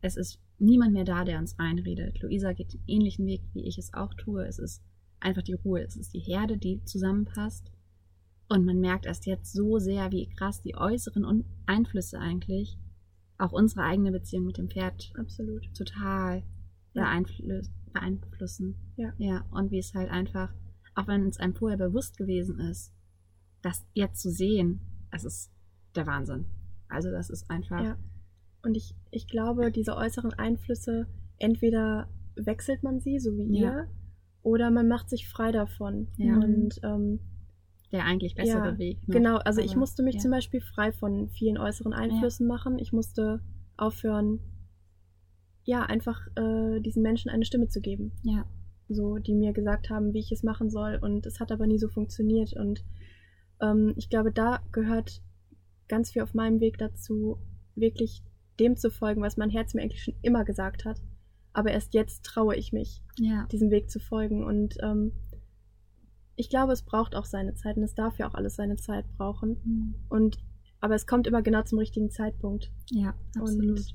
Es 0.00 0.16
ist 0.16 0.38
niemand 0.58 0.92
mehr 0.92 1.04
da, 1.04 1.24
der 1.24 1.38
uns 1.38 1.58
reinredet. 1.58 2.20
Luisa 2.20 2.52
geht 2.52 2.72
den 2.74 2.82
ähnlichen 2.86 3.26
Weg, 3.26 3.42
wie 3.52 3.66
ich 3.66 3.78
es 3.78 3.94
auch 3.94 4.14
tue. 4.14 4.46
Es 4.46 4.58
ist 4.58 4.82
einfach 5.20 5.42
die 5.42 5.54
Ruhe. 5.54 5.82
Es 5.82 5.96
ist 5.96 6.12
die 6.14 6.20
Herde, 6.20 6.58
die 6.58 6.82
zusammenpasst. 6.84 7.70
Und 8.48 8.64
man 8.64 8.80
merkt 8.80 9.06
erst 9.06 9.26
jetzt 9.26 9.52
so 9.52 9.78
sehr, 9.78 10.10
wie 10.10 10.28
krass 10.30 10.62
die 10.62 10.76
äußeren 10.76 11.44
Einflüsse 11.66 12.18
eigentlich 12.18 12.78
auch 13.36 13.52
unsere 13.52 13.82
eigene 13.84 14.10
Beziehung 14.10 14.46
mit 14.46 14.58
dem 14.58 14.68
Pferd 14.68 15.12
Absolut. 15.16 15.72
total 15.74 16.38
Ja. 16.94 17.02
beeinflu 17.04 17.60
beeinflussen. 17.92 18.74
Ja. 18.96 19.12
Ja, 19.18 19.46
und 19.50 19.70
wie 19.70 19.78
es 19.78 19.94
halt 19.94 20.10
einfach, 20.10 20.52
auch 20.94 21.06
wenn 21.06 21.26
es 21.26 21.38
einem 21.38 21.54
vorher 21.54 21.78
bewusst 21.78 22.16
gewesen 22.18 22.58
ist, 22.58 22.92
das 23.62 23.86
jetzt 23.94 24.20
zu 24.20 24.30
sehen, 24.30 24.80
das 25.10 25.24
ist 25.24 25.50
der 25.94 26.06
Wahnsinn. 26.06 26.46
Also 26.88 27.10
das 27.10 27.30
ist 27.30 27.48
einfach, 27.50 27.82
Ja. 27.82 27.96
Und 28.64 28.76
ich, 28.76 28.94
ich 29.10 29.26
glaube, 29.28 29.70
diese 29.70 29.96
äußeren 29.96 30.32
Einflüsse, 30.34 31.06
entweder 31.38 32.08
wechselt 32.36 32.82
man 32.82 33.00
sie, 33.00 33.18
so 33.18 33.36
wie 33.36 33.58
Ja. 33.60 33.70
ihr, 33.70 33.88
oder 34.42 34.70
man 34.70 34.88
macht 34.88 35.10
sich 35.10 35.28
frei 35.28 35.52
davon. 35.52 36.08
Ja. 36.16 36.36
Und 36.36 36.80
ähm, 36.82 37.20
der 37.92 38.04
eigentlich 38.04 38.34
bessere 38.34 38.72
Ja, 38.72 38.78
Weg. 38.78 39.06
ne? 39.08 39.14
genau, 39.14 39.36
also 39.38 39.60
ich 39.60 39.72
Aber, 39.72 39.80
musste 39.80 40.02
mich 40.02 40.18
zum 40.18 40.30
Beispiel 40.30 40.60
frei 40.60 40.92
von 40.92 41.28
vielen 41.30 41.58
äußeren 41.58 41.92
Einflüssen 41.92 42.46
machen. 42.46 42.78
Ich 42.78 42.92
musste 42.92 43.40
aufhören, 43.76 44.40
ja, 45.64 45.82
einfach 45.82 46.26
äh, 46.36 46.80
diesen 46.80 47.02
Menschen 47.02 47.30
eine 47.30 47.44
Stimme 47.44 47.68
zu 47.68 47.80
geben. 47.80 48.12
Ja, 48.22 48.46
so, 48.88 49.18
die 49.18 49.34
mir 49.34 49.52
gesagt 49.52 49.90
haben, 49.90 50.12
wie 50.14 50.18
ich 50.20 50.32
es 50.32 50.42
machen 50.42 50.70
soll. 50.70 50.98
Und 51.00 51.26
es 51.26 51.40
hat 51.40 51.52
aber 51.52 51.66
nie 51.66 51.78
so 51.78 51.88
funktioniert. 51.88 52.54
Und 52.54 52.84
ähm, 53.60 53.94
ich 53.96 54.08
glaube, 54.08 54.32
da 54.32 54.60
gehört 54.72 55.22
ganz 55.88 56.10
viel 56.12 56.22
auf 56.22 56.34
meinem 56.34 56.60
Weg 56.60 56.78
dazu, 56.78 57.38
wirklich 57.74 58.22
dem 58.60 58.76
zu 58.76 58.90
folgen, 58.90 59.22
was 59.22 59.36
mein 59.36 59.50
Herz 59.50 59.74
mir 59.74 59.82
eigentlich 59.82 60.02
schon 60.02 60.14
immer 60.22 60.44
gesagt 60.44 60.84
hat. 60.84 61.00
Aber 61.52 61.70
erst 61.70 61.94
jetzt 61.94 62.24
traue 62.24 62.54
ich 62.56 62.72
mich, 62.72 63.02
ja, 63.18 63.46
diesem 63.50 63.70
Weg 63.70 63.90
zu 63.90 63.98
folgen. 64.00 64.44
Und 64.44 64.76
ähm, 64.82 65.12
ich 66.36 66.50
glaube, 66.50 66.72
es 66.72 66.82
braucht 66.82 67.14
auch 67.16 67.24
seine 67.24 67.54
Zeit 67.54 67.76
und 67.76 67.82
es 67.82 67.94
darf 67.94 68.18
ja 68.18 68.28
auch 68.28 68.34
alles 68.34 68.54
seine 68.56 68.76
Zeit 68.76 69.04
brauchen. 69.16 69.56
Mhm. 69.64 69.94
Und 70.08 70.38
aber 70.80 70.94
es 70.94 71.06
kommt 71.06 71.26
immer 71.26 71.42
genau 71.42 71.62
zum 71.62 71.78
richtigen 71.78 72.10
Zeitpunkt. 72.10 72.70
ja, 72.90 73.14
absolut. 73.36 73.70
Und 73.78 73.94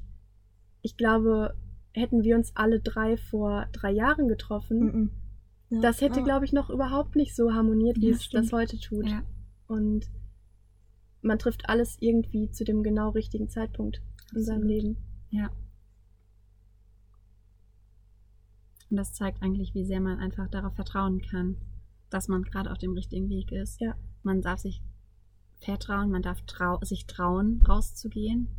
ich 0.82 0.98
glaube, 0.98 1.56
hätten 1.94 2.24
wir 2.24 2.36
uns 2.36 2.54
alle 2.56 2.82
drei 2.82 3.16
vor 3.18 3.68
drei 3.72 3.92
Jahren 3.92 4.28
getroffen, 4.28 4.80
Mhm. 4.80 5.12
Ja. 5.70 5.82
das 5.82 6.02
hätte, 6.02 6.20
Ah. 6.20 6.24
glaube 6.24 6.46
ich, 6.46 6.52
noch 6.54 6.70
überhaupt 6.70 7.16
nicht 7.16 7.36
so 7.36 7.54
harmoniert, 7.54 7.98
wie 8.02 8.10
Ja, 8.10 8.16
es 8.16 8.26
stimmt. 8.26 8.46
das 8.46 8.52
heute 8.52 8.78
tut. 8.80 9.08
Ja, 9.08 9.24
Und 9.68 10.08
man 11.22 11.40
trifft 11.40 11.70
alles 11.70 11.96
irgendwie 12.02 12.52
zu 12.52 12.66
dem 12.66 12.84
genau 12.84 13.12
richtigen 13.12 13.48
Zeitpunkt 13.50 14.02
in 14.36 14.44
seinem. 14.44 14.68
Leben. 14.68 14.98
ja. 15.30 15.50
Und 18.90 18.98
das 18.98 19.14
zeigt 19.14 19.42
eigentlich, 19.42 19.74
wie 19.74 19.86
sehr 19.86 20.00
man 20.02 20.20
einfach 20.20 20.48
darauf 20.50 20.76
vertrauen 20.76 21.22
kann, 21.22 21.58
dass 22.10 22.28
man 22.28 22.44
gerade 22.44 22.72
auf 22.72 22.78
dem 22.78 22.94
richtigen 22.94 23.28
Weg 23.30 23.52
ist. 23.52 23.82
Ja. 23.82 23.96
Man 24.22 24.42
darf 24.42 24.60
sich 24.60 24.84
vertrauen, 25.62 26.12
man 26.12 26.22
darf 26.22 26.42
trau 26.44 26.80
sich 26.84 27.08
trauen, 27.08 27.62
rauszugehen 27.68 28.50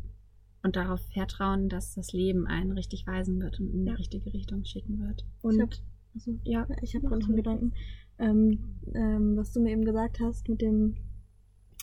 und 0.63 0.75
darauf 0.75 0.99
vertrauen, 1.13 1.69
dass 1.69 1.93
das 1.93 2.11
Leben 2.11 2.47
einen 2.47 2.71
richtig 2.73 3.07
weisen 3.07 3.39
wird 3.39 3.59
und 3.59 3.69
in 3.73 3.85
die 3.85 3.91
Ja. 3.91 3.95
richtige 3.95 4.33
Richtung 4.33 4.65
schicken 4.65 4.99
wird. 4.99 5.25
Und 5.41 5.61
hab- 5.61 5.73
Also, 6.15 6.37
ja, 6.43 6.67
ich 6.81 6.95
habe 6.95 7.05
noch 7.09 7.27
einen. 7.27 7.35
Gedanken, 7.35 7.73
ähm, 8.19 8.79
ähm, 8.93 9.35
was 9.37 9.51
du 9.53 9.61
mir 9.61 9.71
eben 9.71 9.85
gesagt 9.85 10.19
hast 10.21 10.47
mit 10.49 10.61
dem, 10.61 10.95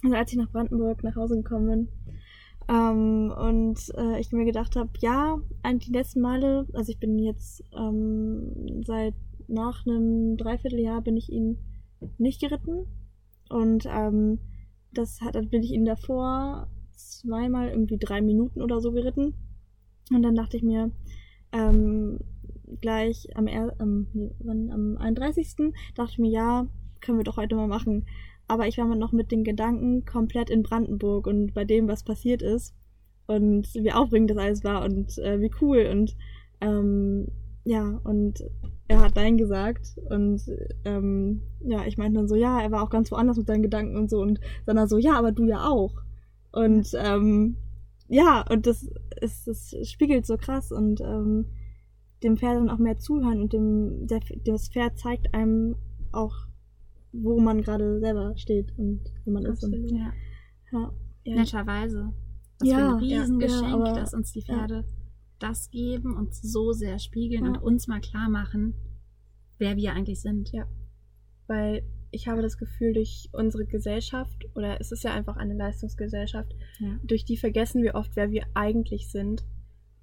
also 0.03 0.17
als 0.17 0.33
ich 0.33 0.39
nach 0.39 0.51
Brandenburg 0.51 1.03
nach 1.05 1.17
Hause 1.17 1.37
gekommen 1.37 1.67
bin 1.69 1.89
ähm, 2.69 3.33
und 3.37 3.79
äh, 3.97 4.21
ich 4.21 4.33
mir 4.33 4.45
gedacht 4.45 4.77
habe, 4.77 4.91
ja, 5.01 5.39
die 5.67 5.93
letzten 5.93 6.21
Male, 6.21 6.67
also 6.73 6.91
ich 6.91 6.99
bin 6.99 7.19
jetzt 7.19 7.65
ähm, 7.77 8.83
seit 8.85 9.15
nach 9.49 9.87
einem 9.87 10.37
Dreivierteljahr 10.37 11.03
bin 11.03 11.17
ich 11.17 11.31
ihn 11.31 11.59
nicht 12.19 12.41
geritten 12.41 12.87
und 13.49 13.87
ähm, 13.87 14.39
das 14.93 15.21
hat, 15.21 15.35
dann 15.35 15.49
bin 15.49 15.63
ich 15.63 15.73
ihn 15.73 15.85
davor 15.85 16.69
zweimal 16.93 17.69
irgendwie 17.69 17.99
drei 17.99 18.21
Minuten 18.21 18.63
oder 18.63 18.81
so 18.81 18.93
geritten 18.93 19.35
und 20.11 20.23
dann 20.23 20.35
dachte 20.35 20.57
ich 20.57 20.63
mir, 20.63 20.91
ähm, 21.53 22.19
gleich 22.81 23.29
am, 23.37 23.47
er 23.47 23.75
ähm, 23.81 24.09
nee, 24.13 24.35
wann, 24.41 24.71
am 24.71 24.97
31. 24.99 25.75
dachte 25.95 26.13
ich 26.13 26.19
mir, 26.19 26.31
ja, 26.31 26.67
können 27.01 27.19
wir 27.19 27.25
doch 27.25 27.37
heute 27.37 27.57
mal 27.57 27.69
machen. 27.69 28.07
Aber 28.49 28.67
ich 28.67 28.79
war 28.79 28.87
mir 28.87 28.97
noch 28.97 29.13
mit 29.13 29.31
den 29.31 29.45
Gedanken 29.45 30.05
komplett 30.05 30.51
in 30.51 30.63
Brandenburg 30.63 31.27
und 31.27 31.55
bei 31.55 31.65
dem, 31.65 31.89
was 31.89 32.05
passiert 32.05 32.43
ist. 32.43 32.75
Und 33.27 33.73
wie 33.75 33.93
aufregend 33.93 34.31
das 34.31 34.39
alles 34.39 34.65
war 34.65 34.85
und 34.85 35.17
äh, 35.19 35.41
wie 35.41 35.51
cool. 35.61 35.89
Und 35.91 36.17
ähm, 36.61 37.29
ja, 37.65 38.01
und 38.05 38.43
er 38.89 39.01
hat 39.01 39.15
Nein 39.15 39.39
gesagt. 39.39 39.99
Und 40.11 40.43
ähm, 40.85 41.43
ja, 41.61 41.87
ich 41.87 41.97
meinte 41.97 42.19
dann 42.19 42.29
so, 42.29 42.35
ja, 42.35 42.61
er 42.61 42.71
war 42.71 42.83
auch 42.83 42.91
ganz 42.91 43.11
woanders 43.11 43.37
mit 43.37 43.47
seinen 43.47 43.63
Gedanken 43.63 43.97
und 43.97 44.11
so. 44.11 44.21
Und 44.21 44.41
dann 44.67 44.77
er 44.77 44.89
so, 44.89 44.99
ja, 44.99 45.15
aber 45.15 45.33
du 45.33 45.47
ja 45.47 45.67
auch. 45.67 45.95
Und 46.51 46.91
ähm, 46.95 47.57
ja, 48.09 48.45
und 48.51 48.67
das, 48.67 48.87
ist, 49.21 49.47
das 49.47 49.75
spiegelt 49.89 50.27
so 50.27 50.37
krass 50.37 50.71
und 50.71 51.01
ähm, 51.01 51.47
dem 52.23 52.37
Pferd 52.37 52.57
dann 52.57 52.71
auch 52.71 52.79
mehr 52.79 52.99
zuhören 52.99 53.41
und 53.41 53.53
dem, 53.53 54.07
der, 54.07 54.21
das 54.45 54.69
Pferd 54.69 54.99
zeigt 54.99 55.35
einem 55.35 55.77
auch, 56.13 56.35
wo 57.13 57.39
man 57.41 57.63
gerade 57.63 58.01
selber 58.01 58.37
steht 58.37 58.77
und 58.79 59.01
wo 59.25 59.33
man 59.33 59.47
Absolut. 59.47 59.77
ist. 59.85 59.93
Und, 59.93 59.99
Ja. 59.99 60.13
ja. 60.73 60.93
Ja, 61.25 61.35
Netterweise. 61.37 62.13
Was 62.59 62.69
Ja, 62.69 62.77
für 62.79 62.85
ein 62.89 62.99
Riesengeschenk, 62.99 63.63
ja, 63.69 63.75
aber- 63.75 63.93
dass 64.01 64.15
uns 64.15 64.33
die 64.33 64.43
Pferde 64.43 64.85
das 65.39 65.71
geben 65.71 66.17
und 66.17 66.35
so 66.35 66.73
sehr 66.73 66.99
spiegeln 66.99 67.45
Ja. 67.45 67.51
und 67.51 67.59
uns 67.59 67.87
mal 67.89 68.01
klar 68.01 68.29
machen, 68.29 68.75
wer 69.59 69.77
wir 69.77 69.93
eigentlich 69.93 70.21
sind. 70.21 70.51
Ja. 70.53 70.67
weil 71.49 71.83
ich 72.13 72.29
habe 72.29 72.41
das 72.41 72.57
Gefühl, 72.57 72.95
durch 72.95 73.29
unsere 73.33 73.67
Gesellschaft, 73.67 74.47
oder 74.55 74.81
es 74.81 74.91
ist 74.93 75.03
ja 75.05 75.13
einfach 75.13 75.37
eine 75.37 75.55
Leistungsgesellschaft, 75.55 76.55
Ja. 76.79 76.99
durch 77.03 77.25
die 77.27 77.37
vergessen 77.37 77.83
wir 77.83 77.95
oft, 77.95 78.15
wer 78.17 78.31
wir 78.31 78.45
eigentlich 78.55 79.11
sind. 79.11 79.45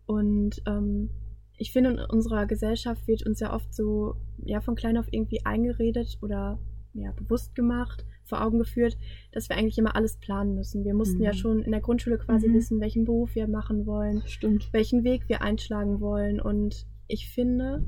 Und 0.06 0.62
ähm, 0.67 1.10
ich 1.58 1.72
finde, 1.72 1.91
in 1.91 2.00
unserer 2.00 2.45
Gesellschaft 2.45 3.08
wird 3.08 3.26
uns 3.26 3.39
ja 3.39 3.54
oft 3.54 3.74
so 3.74 4.15
ja, 4.43 4.60
von 4.62 4.76
klein 4.76 4.98
auf 4.98 5.08
irgendwie 5.12 5.43
eingeredet 5.45 6.17
oder 6.22 6.60
ja, 6.93 7.12
bewusst 7.12 7.56
gemacht, 7.56 8.06
vor 8.25 8.41
Augen 8.43 8.60
geführt, 8.60 8.97
dass 9.32 9.49
wir 9.49 9.58
eigentlich 9.58 9.78
immer 9.78 9.95
alles 9.95 10.17
planen 10.17 10.56
müssen. 10.56 10.84
Wir 10.86 10.93
mussten 10.93 11.17
Mhm. 11.19 11.23
ja 11.23 11.34
schon 11.34 11.62
in 11.63 11.71
der 11.71 11.82
Grundschule 11.82 12.17
quasi 12.17 12.47
Mhm. 12.47 12.54
wissen, 12.56 12.80
welchen 12.80 13.06
Beruf 13.06 13.36
wir 13.36 13.47
machen 13.47 13.86
wollen, 13.86 14.21
Stimmt. 14.28 14.69
welchen 14.71 15.04
Weg 15.04 15.28
wir 15.30 15.41
einschlagen 15.41 15.99
wollen. 15.99 16.39
Und 16.39 16.86
ich 17.08 17.30
finde, 17.30 17.84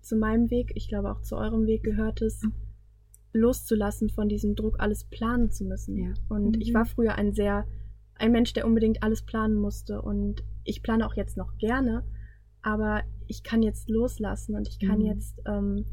zu 0.00 0.16
meinem 0.16 0.50
Weg, 0.50 0.72
ich 0.74 0.88
glaube 0.88 1.10
auch 1.10 1.22
zu 1.22 1.36
eurem 1.36 1.66
Weg 1.66 1.82
gehört 1.82 2.22
es, 2.22 2.42
loszulassen 3.32 4.08
von 4.08 4.28
diesem 4.28 4.54
Druck, 4.54 4.76
alles 4.80 5.04
planen 5.04 5.50
zu 5.50 5.64
müssen. 5.64 5.96
Ja. 5.98 6.14
Und 6.28 6.60
ich 6.62 6.70
Mhm. 6.70 6.74
war 6.74 6.86
früher 6.86 7.14
ein 7.16 7.32
sehr, 7.32 7.66
ein 8.14 8.32
Mensch, 8.32 8.52
der 8.54 8.66
unbedingt 8.66 9.02
alles 9.02 9.22
planen 9.22 9.56
musste. 9.56 10.00
Und 10.00 10.42
ich 10.64 10.82
plane 10.82 11.06
auch 11.06 11.14
jetzt 11.14 11.36
noch 11.36 11.56
gerne, 11.58 12.02
aber 12.62 13.02
ich 13.26 13.42
kann 13.42 13.62
jetzt 13.62 13.90
loslassen 13.90 14.54
und 14.56 14.68
ich 14.68 14.78
kann 14.78 15.00
Mhm. 15.00 15.06
jetzt 15.06 15.40
ähm, 15.46 15.84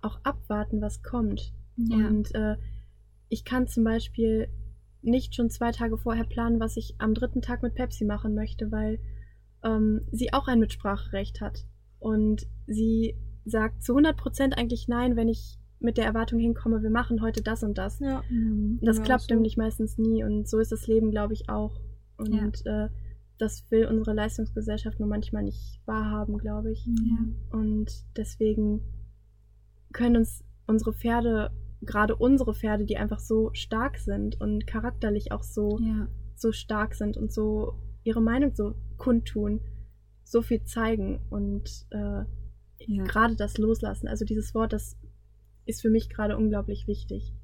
auch 0.00 0.20
abwarten, 0.22 0.80
was 0.80 1.02
kommt. 1.02 1.52
Ja. 1.88 2.08
Und 2.08 2.34
äh, 2.34 2.56
ich 3.28 3.44
kann 3.44 3.66
zum 3.66 3.84
Beispiel 3.84 4.48
nicht 5.02 5.34
schon 5.34 5.50
zwei 5.50 5.70
Tage 5.72 5.96
vorher 5.96 6.24
planen, 6.24 6.60
was 6.60 6.76
ich 6.76 6.94
am 6.98 7.14
dritten 7.14 7.42
Tag 7.42 7.62
mit 7.62 7.74
Pepsi 7.74 8.04
machen 8.04 8.34
möchte, 8.34 8.70
weil 8.70 8.98
ähm, 9.64 10.02
sie 10.12 10.32
auch 10.32 10.48
ein 10.48 10.60
Mitspracherecht 10.60 11.40
hat. 11.40 11.66
Und 11.98 12.46
sie 12.66 13.16
sagt 13.44 13.82
zu 13.82 13.94
100% 13.96 14.54
eigentlich 14.54 14.88
nein, 14.88 15.16
wenn 15.16 15.28
ich 15.28 15.58
mit 15.78 15.96
der 15.96 16.04
Erwartung 16.04 16.38
hinkomme, 16.38 16.82
wir 16.82 16.90
machen 16.90 17.22
heute 17.22 17.42
das 17.42 17.62
und 17.62 17.78
das. 17.78 17.98
Ja. 18.00 18.22
Das 18.82 18.98
Ja, 18.98 19.02
klappt 19.04 19.22
so. 19.28 19.34
nämlich 19.34 19.56
meistens 19.56 19.96
nie 19.96 20.22
und 20.22 20.48
so 20.48 20.58
ist 20.58 20.72
das 20.72 20.86
Leben, 20.86 21.10
glaube 21.10 21.32
ich, 21.32 21.48
auch. 21.48 21.80
Und 22.18 22.66
äh, 22.66 22.88
das 23.38 23.64
will 23.70 23.86
unsere 23.86 24.14
Leistungsgesellschaft 24.14 25.00
nur 25.00 25.08
manchmal 25.08 25.42
nicht 25.42 25.80
wahrhaben, 25.86 26.36
glaube 26.36 26.72
ich. 26.72 26.84
Ja. 26.84 27.58
Und 27.58 27.90
deswegen 28.16 28.82
können 29.92 30.16
uns 30.18 30.44
unsere 30.66 30.92
Pferde, 30.92 31.50
gerade 31.82 32.16
unsere 32.16 32.54
Pferde, 32.54 32.84
die 32.84 32.96
einfach 32.96 33.20
so 33.20 33.50
stark 33.54 33.98
sind 33.98 34.40
und 34.40 34.66
charakterlich 34.66 35.32
auch 35.32 35.42
so, 35.42 35.78
ja. 35.80 36.08
so 36.34 36.52
stark 36.52 36.94
sind 36.94 37.16
und 37.16 37.32
so 37.32 37.74
ihre 38.04 38.20
Meinung 38.20 38.54
so 38.54 38.74
kundtun, 38.96 39.60
so 40.24 40.42
viel 40.42 40.62
zeigen 40.64 41.20
und 41.30 41.86
äh, 41.90 42.24
Ja. 42.86 43.04
gerade 43.04 43.36
das 43.36 43.58
Loslassen, 43.58 44.08
also 44.08 44.24
dieses 44.24 44.54
Wort, 44.54 44.72
das 44.72 44.96
ist 45.66 45.82
für 45.82 45.90
mich 45.90 46.08
gerade 46.08 46.36
unglaublich 46.36 46.86
wichtig. 46.86 47.34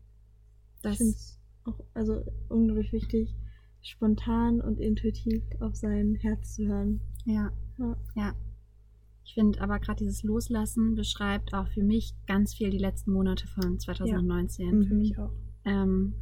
Ich 0.77 0.83
Das, 0.83 1.01
es 1.01 1.41
auch 1.65 1.81
also 1.95 2.23
unglaublich 2.49 2.93
wichtig, 2.93 3.35
spontan 3.83 4.61
und 4.61 4.81
intuitiv 4.81 5.43
auf 5.61 5.75
sein 5.77 6.15
Herz 6.17 6.55
zu 6.55 6.67
hören. 6.67 7.01
Ja, 7.25 7.53
Ja. 7.79 7.97
ja. 8.15 8.35
Ich 9.27 9.35
finde 9.35 9.61
aber 9.61 9.81
gerade 9.81 10.05
dieses 10.05 10.23
Loslassen 10.23 10.95
beschreibt 10.95 11.53
auch 11.53 11.67
für 11.69 11.83
mich 11.83 12.15
ganz 12.29 12.55
viel 12.55 12.71
die 12.71 12.79
letzten 12.79 13.13
Monate 13.13 13.49
von 13.49 13.79
2019. 13.79 14.79
Mhm. 14.79 14.87
Für 14.87 14.95
mich 14.95 15.19
auch. 15.19 15.33
Ähm, 15.65 16.15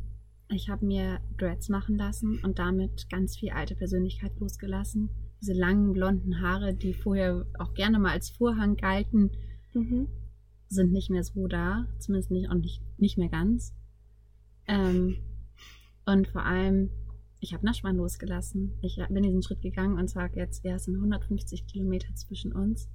ich 0.48 0.70
habe 0.70 0.86
mir 0.86 1.20
Dreads 1.36 1.68
machen 1.68 1.96
lassen 1.98 2.40
und 2.42 2.58
damit 2.58 3.10
ganz 3.10 3.36
viel 3.36 3.50
alte 3.50 3.76
Persönlichkeit 3.76 4.32
losgelassen. 4.40 5.10
Diese 5.42 5.52
langen 5.52 5.92
blonden 5.92 6.40
Haare, 6.40 6.74
die 6.74 6.94
vorher 6.94 7.46
auch 7.58 7.74
gerne 7.74 7.98
mal 7.98 8.12
als 8.12 8.30
Vorhang 8.30 8.76
galten, 8.76 9.30
Mhm. 9.74 10.08
sind 10.68 10.92
nicht 10.92 11.10
mehr 11.10 11.24
so 11.24 11.46
da. 11.46 11.86
Zumindest 11.98 12.30
nicht, 12.30 12.48
auch 12.48 12.54
nicht, 12.54 12.80
nicht 12.96 13.18
mehr 13.18 13.28
ganz. 13.28 13.74
Ähm, 14.66 15.16
und 16.06 16.26
vor 16.28 16.44
allem, 16.46 16.88
ich 17.44 17.52
habe 17.52 17.66
Naschmann 17.66 17.96
losgelassen. 17.98 18.72
Ich 18.80 18.98
bin 19.10 19.22
diesen 19.22 19.42
Schritt 19.42 19.60
gegangen 19.60 19.98
und 19.98 20.08
sage 20.08 20.40
jetzt, 20.40 20.64
ja, 20.64 20.76
es 20.76 20.84
sind 20.84 20.96
150 20.96 21.66
Kilometer 21.66 22.12
zwischen 22.14 22.52
uns. 22.52 22.88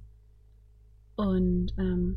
Und 1.14 1.72
ähm, 1.78 2.16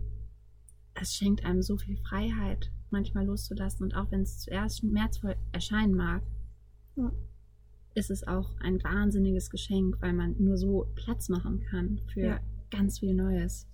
es 0.96 1.14
schenkt 1.16 1.46
einem 1.46 1.62
so 1.62 1.78
viel 1.78 1.96
Freiheit, 1.98 2.72
manchmal 2.90 3.26
loszulassen. 3.28 3.84
Und 3.84 3.96
auch 3.96 4.10
wenn 4.12 4.22
es 4.22 4.40
zuerst 4.40 4.80
schmerzvoll 4.80 5.36
erscheinen 5.52 5.94
mag, 5.94 6.24
Ja. 6.96 7.12
ist 7.94 8.10
es 8.10 8.26
auch 8.26 8.56
ein 8.62 8.84
wahnsinniges 8.84 9.52
Geschenk, 9.52 9.98
weil 10.02 10.14
man 10.14 10.36
nur 10.40 10.58
so 10.58 10.88
Platz 10.96 11.30
machen 11.30 11.62
kann 11.62 12.00
für 12.12 12.22
Ja. 12.22 12.40
ganz 12.72 12.98
viel 13.00 13.14
Neues. 13.14 13.68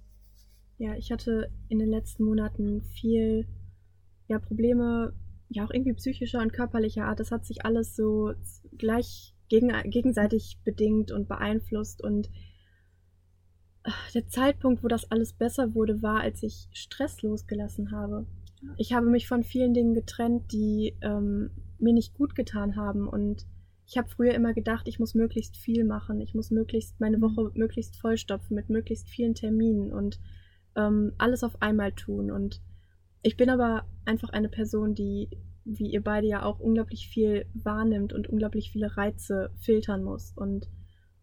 Ja, 0.77 0.95
ich 0.95 1.11
hatte 1.13 1.49
in 1.69 1.79
den 1.79 1.89
letzten 1.89 2.23
Monaten 2.25 2.81
viel 2.81 3.47
ja, 4.27 4.37
Probleme, 4.37 5.13
ja 5.49 5.65
auch 5.65 5.71
irgendwie 5.71 5.93
psychischer 5.93 6.41
und 6.41 6.53
körperlicher 6.53 7.05
Art. 7.05 7.19
Das 7.19 7.31
hat 7.31 7.45
sich 7.45 7.65
alles 7.65 7.95
so 7.95 8.33
gleich 8.77 9.33
gegen, 9.49 9.71
gegenseitig 9.89 10.59
bedingt 10.63 11.11
und 11.11 11.27
beeinflusst. 11.27 12.03
Und 12.03 12.29
äh, 13.83 13.91
der 14.13 14.27
Zeitpunkt, 14.27 14.83
wo 14.83 14.87
das 14.87 15.11
alles 15.11 15.33
besser 15.33 15.73
wurde, 15.73 16.01
war, 16.01 16.21
als 16.21 16.43
ich 16.43 16.69
Stress 16.71 17.21
losgelassen 17.21 17.91
habe. 17.91 18.25
Ich 18.77 18.93
habe 18.93 19.07
mich 19.07 19.27
von 19.27 19.43
vielen 19.43 19.73
Dingen 19.73 19.93
getrennt, 19.93 20.51
die 20.51 20.95
ähm, 21.01 21.49
mir 21.79 21.93
nicht 21.93 22.13
gut 22.13 22.35
getan 22.35 22.75
haben. 22.75 23.07
Und 23.07 23.45
ich 23.87 23.97
habe 23.97 24.09
früher 24.09 24.35
immer 24.35 24.53
gedacht, 24.53 24.87
ich 24.87 24.99
muss 24.99 25.15
möglichst 25.15 25.57
viel 25.57 25.83
machen. 25.83 26.21
Ich 26.21 26.35
muss 26.35 26.51
möglichst 26.51 26.99
meine 26.99 27.21
Woche 27.21 27.51
möglichst 27.55 27.95
vollstopfen 27.95 28.55
mit 28.55 28.69
möglichst 28.69 29.09
vielen 29.09 29.33
Terminen 29.33 29.91
und 29.91 30.19
ähm, 30.75 31.13
alles 31.17 31.43
auf 31.43 31.61
einmal 31.61 31.93
tun. 31.93 32.29
Und 32.29 32.61
ich 33.21 33.37
bin 33.37 33.49
aber 33.49 33.85
einfach 34.05 34.29
eine 34.29 34.49
Person, 34.49 34.95
die, 34.95 35.29
wie 35.65 35.91
ihr 35.91 36.03
beide 36.03 36.27
ja 36.27 36.43
auch, 36.43 36.59
unglaublich 36.59 37.07
viel 37.09 37.45
wahrnimmt 37.53 38.13
und 38.13 38.27
unglaublich 38.27 38.71
viele 38.71 38.95
Reize 38.97 39.51
filtern 39.59 40.03
muss. 40.03 40.33
Und 40.35 40.69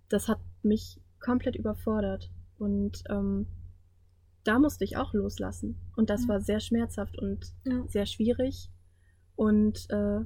das 0.09 0.29
hat 0.29 0.39
mich 0.63 1.01
komplett 1.21 1.57
überfordert. 1.57 2.31
Und 2.59 3.03
ähm, 3.09 3.47
da 4.45 4.59
musste 4.59 4.85
ich 4.85 4.97
auch 4.97 5.13
loslassen. 5.15 5.77
Und 5.97 6.11
das 6.11 6.23
Ja. 6.23 6.29
war 6.29 6.41
sehr 6.41 6.61
schmerzhaft 6.61 7.19
und 7.19 7.53
Ja. 7.65 7.85
sehr 7.89 8.07
schwierig. 8.07 8.71
Und 9.35 9.87
äh, 9.91 10.21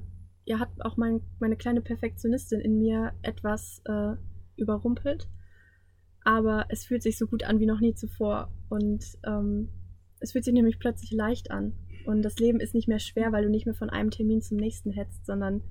ja, 0.45 0.59
hat 0.59 0.69
auch 0.81 0.97
mein, 0.97 1.21
meine 1.39 1.55
kleine 1.55 1.81
Perfektionistin 1.81 2.59
in 2.59 2.77
mir 2.77 3.13
etwas 3.21 3.81
äh, 3.85 4.15
überrumpelt. 4.55 5.27
Aber 6.23 6.65
es 6.69 6.85
fühlt 6.85 7.01
sich 7.01 7.17
so 7.17 7.27
gut 7.27 7.43
an 7.43 7.59
wie 7.59 7.65
noch 7.65 7.79
nie 7.79 7.95
zuvor. 7.95 8.51
Und 8.69 9.03
ähm, 9.25 9.69
es 10.21 10.31
fühlt 10.31 10.45
sich 10.45 10.53
nämlich 10.53 10.79
plötzlich 10.79 11.11
leicht 11.11 11.51
an. 11.51 11.73
Und 12.05 12.21
das 12.23 12.37
Leben 12.39 12.59
ist 12.59 12.73
nicht 12.73 12.87
mehr 12.87 12.99
schwer, 12.99 13.31
weil 13.31 13.43
du 13.43 13.49
nicht 13.49 13.65
mehr 13.65 13.75
von 13.75 13.89
einem 13.89 14.09
Termin 14.09 14.41
zum 14.41 14.57
nächsten 14.57 14.91
hetzt, 14.91 15.25
sondern 15.25 15.61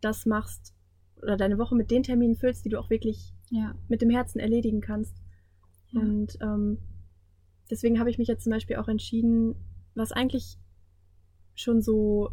das 0.00 0.26
machst 0.26 0.74
oder 1.22 1.36
deine 1.36 1.58
Woche 1.58 1.74
mit 1.76 1.90
den 1.90 2.02
Terminen 2.02 2.36
füllst, 2.36 2.64
die 2.64 2.68
du 2.70 2.78
auch 2.80 2.90
wirklich 2.90 3.32
Ja. 3.50 3.74
mit 3.88 4.02
dem 4.02 4.10
Herzen 4.10 4.38
erledigen 4.40 4.80
kannst. 4.80 5.16
Ja. 5.90 6.00
Und 6.00 6.36
ähm, 6.40 6.78
deswegen 7.70 7.98
habe 8.00 8.10
ich 8.10 8.18
mich 8.18 8.28
jetzt 8.28 8.44
zum 8.44 8.50
Beispiel 8.52 8.76
auch 8.76 8.88
entschieden, 8.88 9.54
was 9.94 10.12
eigentlich 10.12 10.58
schon 11.54 11.80
so 11.82 12.30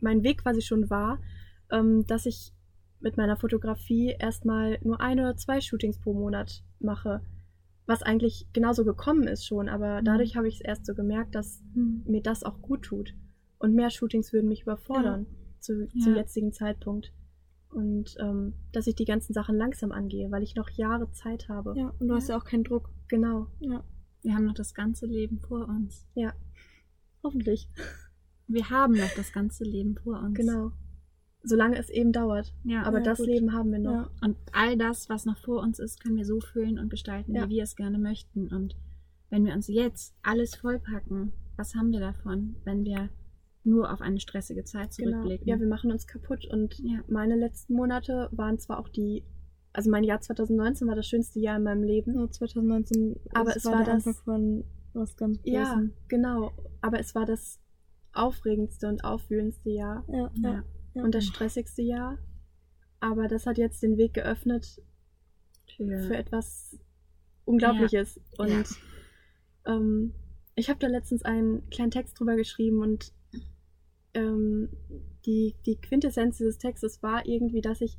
mein 0.00 0.22
Weg 0.22 0.42
quasi 0.42 0.60
schon 0.62 0.88
war, 0.90 1.18
ähm, 1.70 2.06
dass 2.06 2.26
ich 2.26 2.52
mit 3.00 3.16
meiner 3.16 3.36
Fotografie 3.36 4.14
erstmal 4.18 4.78
nur 4.82 5.00
ein 5.00 5.18
oder 5.18 5.36
zwei 5.36 5.60
Shootings 5.60 5.98
pro 5.98 6.12
Monat 6.14 6.62
mache. 6.80 7.22
Was 7.88 8.02
eigentlich 8.02 8.46
genauso 8.52 8.84
gekommen 8.84 9.26
ist 9.26 9.44
schon, 9.46 9.68
aber 9.68 10.00
Mhm. 10.00 10.04
dadurch 10.04 10.36
habe 10.36 10.46
ich 10.46 10.56
es 10.56 10.60
erst 10.60 10.86
so 10.86 10.94
gemerkt, 10.94 11.34
dass 11.34 11.62
Hm. 11.74 12.02
mir 12.06 12.22
das 12.22 12.44
auch 12.44 12.60
gut 12.62 12.82
tut. 12.82 13.14
Und 13.58 13.74
mehr 13.74 13.90
Shootings 13.90 14.32
würden 14.32 14.48
mich 14.48 14.62
überfordern 14.62 15.26
zu, 15.58 15.88
zum 15.88 16.12
Ja. 16.14 16.18
jetzigen 16.18 16.52
Zeitpunkt. 16.52 17.12
Und 17.70 18.14
ähm, 18.20 18.52
dass 18.72 18.86
ich 18.86 18.94
die 18.94 19.04
ganzen 19.04 19.32
Sachen 19.32 19.56
langsam 19.56 19.90
angehe, 19.92 20.30
weil 20.30 20.42
ich 20.42 20.54
noch 20.54 20.70
Jahre 20.70 21.10
Zeit 21.12 21.48
habe. 21.48 21.74
Ja, 21.76 21.92
und 21.98 22.08
du 22.08 22.14
hast 22.14 22.28
ja 22.28 22.36
auch 22.38 22.44
keinen 22.44 22.64
Druck. 22.64 22.90
Genau. 23.08 23.46
Ja. 23.60 23.82
Wir 24.22 24.34
haben 24.34 24.44
noch 24.46 24.54
das 24.54 24.74
ganze 24.74 25.06
Leben 25.06 25.38
vor 25.40 25.66
uns. 25.68 26.06
Ja. 26.14 26.32
Hoffentlich. 27.22 27.68
Wir 28.50 28.70
haben 28.70 28.94
noch 28.94 29.10
das 29.16 29.32
ganze 29.32 29.64
Leben 29.64 29.96
vor 29.96 30.20
uns. 30.20 30.34
Genau. 30.34 30.72
Solange 31.42 31.78
es 31.78 31.88
eben 31.90 32.12
dauert. 32.12 32.52
Ja. 32.64 32.82
Aber 32.82 32.98
Ja, 32.98 33.04
das 33.04 33.18
gut. 33.18 33.26
Leben 33.28 33.52
haben 33.52 33.70
wir 33.70 33.78
noch. 33.78 33.92
Ja. 33.92 34.10
Und 34.22 34.36
all 34.52 34.76
das, 34.76 35.08
was 35.08 35.24
noch 35.24 35.38
vor 35.38 35.62
uns 35.62 35.78
ist, 35.78 36.02
können 36.02 36.16
wir 36.16 36.24
so 36.24 36.40
füllen 36.40 36.78
und 36.78 36.90
gestalten, 36.90 37.34
Ja. 37.34 37.44
wie 37.46 37.56
wir 37.56 37.62
es 37.62 37.76
gerne 37.76 37.98
möchten. 37.98 38.48
Und 38.52 38.76
wenn 39.30 39.44
wir 39.46 39.54
uns 39.54 39.68
jetzt 39.68 40.14
alles 40.22 40.54
vollpacken, 40.56 41.32
was 41.56 41.74
haben 41.74 41.92
wir 41.92 42.00
davon, 42.00 42.56
wenn 42.64 42.84
wir 42.84 43.08
nur 43.64 43.92
auf 43.92 44.00
eine 44.00 44.18
stressige 44.20 44.64
Zeit 44.64 44.96
Genau. 44.96 45.10
zurückblicken? 45.22 45.46
Ja, 45.48 45.60
wir 45.60 45.68
machen 45.68 45.92
uns 45.92 46.06
kaputt. 46.06 46.46
Und 46.50 46.78
Ja. 46.80 47.00
meine 47.08 47.36
letzten 47.36 47.74
Monate 47.74 48.28
waren 48.32 48.58
zwar 48.58 48.80
auch 48.80 48.88
die, 48.88 49.22
also 49.72 49.90
mein 49.90 50.04
Jahr 50.04 50.20
2019 50.20 50.88
war 50.88 50.96
das 50.96 51.06
schönste 51.06 51.38
Jahr 51.40 51.56
in 51.58 51.62
meinem 51.62 51.82
Leben. 51.84 52.18
Ja, 52.18 52.28
2019 52.30 53.16
Aber 53.32 53.54
es 53.56 53.64
war 53.64 53.84
der 53.84 53.94
das- 53.94 54.06
Anfang 54.06 54.14
von 54.24 54.64
was 54.94 55.16
ganz 55.16 55.38
Ja, 55.44 55.64
Großem. 55.64 55.92
genau. 56.08 56.50
Aber 56.80 56.98
es 56.98 57.14
war 57.14 57.26
das 57.26 57.60
aufregendste 58.12 58.88
und 58.88 59.04
aufwühlendste 59.04 59.70
Jahr 59.70 60.04
Ja, 60.08 60.30
ja. 60.34 60.50
Ja. 60.54 60.64
Ja. 60.98 61.04
und 61.04 61.14
das 61.14 61.24
stressigste 61.24 61.82
Jahr. 61.82 62.18
Aber 63.00 63.28
das 63.28 63.46
hat 63.46 63.58
jetzt 63.58 63.82
den 63.82 63.96
Weg 63.96 64.14
geöffnet 64.14 64.82
Für, 65.76 65.98
für 66.02 66.16
etwas 66.16 66.76
Unglaubliches. 67.44 68.20
Ja. 68.38 68.44
Und 68.44 68.66
ähm, 69.66 70.14
ich 70.54 70.68
habe 70.68 70.80
da 70.80 70.88
letztens 70.88 71.22
einen 71.22 71.68
kleinen 71.70 71.90
Text 71.90 72.18
drüber 72.18 72.36
geschrieben 72.36 72.80
und 72.80 73.12
ähm, 74.14 74.70
die, 75.24 75.54
die 75.66 75.80
Quintessenz 75.80 76.38
dieses 76.38 76.58
Textes 76.58 77.02
war 77.02 77.26
irgendwie, 77.26 77.60
dass 77.60 77.80
ich, 77.80 77.96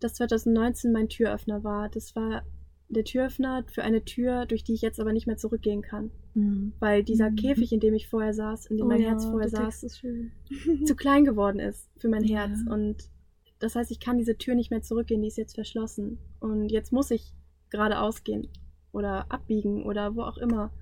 dass 0.00 0.14
2019 0.14 0.92
mein 0.92 1.08
Türöffner 1.08 1.64
war. 1.64 1.88
Das 1.88 2.14
war 2.14 2.42
der 2.88 3.04
Türöffner 3.04 3.64
für 3.68 3.82
eine 3.82 4.04
Tür, 4.04 4.46
durch 4.46 4.62
die 4.62 4.74
ich 4.74 4.82
jetzt 4.82 5.00
aber 5.00 5.12
nicht 5.12 5.26
mehr 5.26 5.36
zurückgehen 5.36 5.82
kann. 5.82 6.10
Mhm. 6.34 6.72
Weil 6.78 7.02
dieser 7.02 7.30
Mhm. 7.30 7.36
Käfig, 7.36 7.72
in 7.72 7.80
dem 7.80 7.94
ich 7.94 8.08
vorher 8.08 8.32
saß, 8.32 8.66
in 8.66 8.76
dem 8.76 8.86
oh, 8.86 8.88
mein 8.88 9.00
ja, 9.00 9.10
Herz 9.10 9.24
vorher 9.24 9.48
saß, 9.48 9.80
zu 10.84 10.96
klein 10.96 11.24
geworden 11.24 11.58
ist 11.58 11.88
für 11.98 12.08
mein 12.08 12.24
Ja. 12.24 12.46
Herz. 12.46 12.60
Und 12.68 13.10
das 13.58 13.74
heißt, 13.74 13.90
ich 13.90 14.00
kann 14.00 14.18
diese 14.18 14.36
Tür 14.36 14.54
nicht 14.54 14.70
mehr 14.70 14.82
zurückgehen, 14.82 15.22
die 15.22 15.28
ist 15.28 15.38
jetzt 15.38 15.54
verschlossen. 15.54 16.18
Und 16.40 16.70
jetzt 16.70 16.92
muss 16.92 17.10
ich 17.10 17.32
geradeaus 17.70 18.22
gehen 18.22 18.48
oder 18.92 19.30
abbiegen 19.30 19.84
oder 19.84 20.14
wo 20.14 20.22
auch 20.22 20.38
immer. 20.38 20.72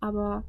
Aber 0.00 0.44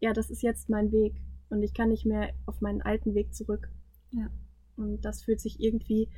ja, 0.00 0.12
das 0.12 0.30
ist 0.30 0.42
jetzt 0.42 0.70
mein 0.70 0.90
Weg 0.92 1.14
und 1.50 1.62
ich 1.62 1.74
kann 1.74 1.90
nicht 1.90 2.06
mehr 2.06 2.30
auf 2.46 2.60
meinen 2.60 2.82
alten 2.82 3.14
Weg 3.14 3.34
zurück. 3.34 3.68
Ja. 4.10 4.30
Und 4.76 5.04
das 5.04 5.22
fühlt 5.22 5.40
sich 5.40 5.60
irgendwie 5.60 6.08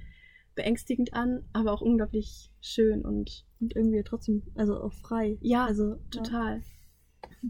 beängstigend 0.54 1.12
an, 1.14 1.44
aber 1.52 1.72
auch 1.72 1.80
unglaublich 1.80 2.50
schön 2.60 3.04
und 3.04 3.44
Und 3.60 3.74
irgendwie 3.76 4.02
trotzdem, 4.04 4.42
also 4.54 4.80
auch 4.80 4.92
frei. 4.92 5.38
ja, 5.40 5.64
Also 5.66 5.96
total. 6.10 6.62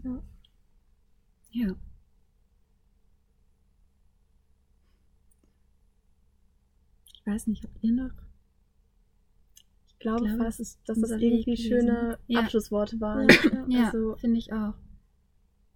Ja. 0.03 0.23
Ja. 1.51 1.75
Ich 7.13 7.25
weiß 7.25 7.47
nicht, 7.47 7.63
habt 7.63 7.77
ihr 7.83 7.91
noch? 7.93 8.11
Ich 9.87 9.99
glaube, 9.99 10.25
Ich 10.25 10.31
glaube, 10.33 10.43
fast, 10.43 10.59
dass 10.87 10.99
das 10.99 11.11
irgendwie 11.11 11.57
schöne. 11.57 12.19
Ja. 12.27 12.41
Abschlussworte 12.41 12.99
waren. 13.01 13.27
Ja, 13.29 13.65
Ja, 13.79 13.85
Also- 13.87 14.15
finde 14.17 14.37
ich 14.37 14.53
auch. 14.53 14.73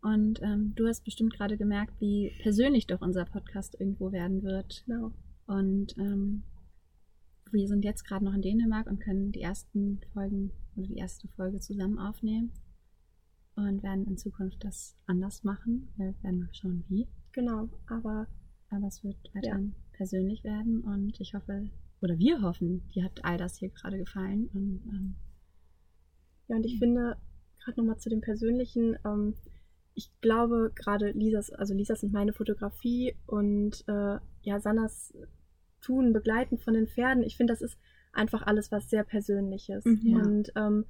Und 0.01 0.41
ähm, 0.41 0.73
du 0.75 0.87
hast 0.87 1.03
bestimmt 1.03 1.33
gerade 1.33 1.57
gemerkt, 1.57 1.99
wie 1.99 2.31
persönlich 2.41 2.87
doch 2.87 3.01
unser 3.01 3.25
Podcast 3.25 3.75
irgendwo 3.77 4.13
werden 4.13 4.43
wird. 4.43 4.83
Genau. 4.85 5.11
Und 5.45 5.97
ähm, 5.97 6.43
wir 7.51 7.67
sind 7.67 7.83
jetzt 7.83 8.03
gerade 8.05 8.25
noch 8.25 8.33
in 8.33 8.41
Dänemark 8.41 8.87
und 8.87 8.99
können 8.99 9.31
die 9.31 9.41
ersten 9.41 9.99
Folgen 10.13 10.51
oder 10.75 10.87
die 10.87 10.97
erste 10.97 11.27
Folge 11.29 11.59
zusammen 11.59 11.99
aufnehmen. 11.99 12.51
Und 13.55 13.83
werden 13.83 14.07
in 14.07 14.17
Zukunft 14.17 14.63
das 14.63 14.95
anders 15.05 15.43
machen. 15.43 15.89
Wir 15.97 16.13
werden 16.21 16.39
mal 16.39 16.53
schauen, 16.53 16.85
wie. 16.87 17.07
Genau, 17.33 17.67
aber 17.87 18.27
Aber 18.71 18.87
es 18.87 19.03
wird 19.03 19.17
weiterhin 19.33 19.73
persönlich 19.93 20.43
werden 20.43 20.81
und 20.81 21.19
ich 21.19 21.33
hoffe, 21.33 21.69
oder 22.01 22.17
wir 22.19 22.41
hoffen, 22.41 22.87
dir 22.93 23.03
hat 23.03 23.25
all 23.25 23.37
das 23.37 23.57
hier 23.57 23.69
gerade 23.69 23.97
gefallen. 23.97 24.47
Und 24.53 24.81
ähm, 24.87 25.15
Ja, 26.47 26.55
und 26.55 26.65
ich 26.65 26.79
finde, 26.79 27.17
gerade 27.63 27.79
nochmal 27.81 27.97
zu 27.97 28.09
dem 28.09 28.21
Persönlichen, 28.21 28.97
ähm, 29.03 29.33
ich 29.95 30.09
glaube, 30.21 30.71
gerade 30.75 31.11
Lisas, 31.11 31.49
also 31.49 31.73
Lisas 31.73 32.03
und 32.03 32.13
meine 32.13 32.31
Fotografie 32.31 33.15
und 33.25 33.83
äh, 33.87 34.19
ja, 34.43 34.59
Sannas 34.59 35.13
Tun, 35.81 36.13
Begleiten 36.13 36.57
von 36.57 36.73
den 36.73 36.87
Pferden, 36.87 37.23
ich 37.23 37.37
finde, 37.37 37.53
das 37.53 37.61
ist 37.61 37.77
einfach 38.13 38.41
alles 38.41 38.71
was 38.71 38.89
sehr 38.89 39.03
Persönliches. 39.03 39.85
Mhm. 39.85 40.13
Und 40.15 40.51
ähm, 40.55 40.85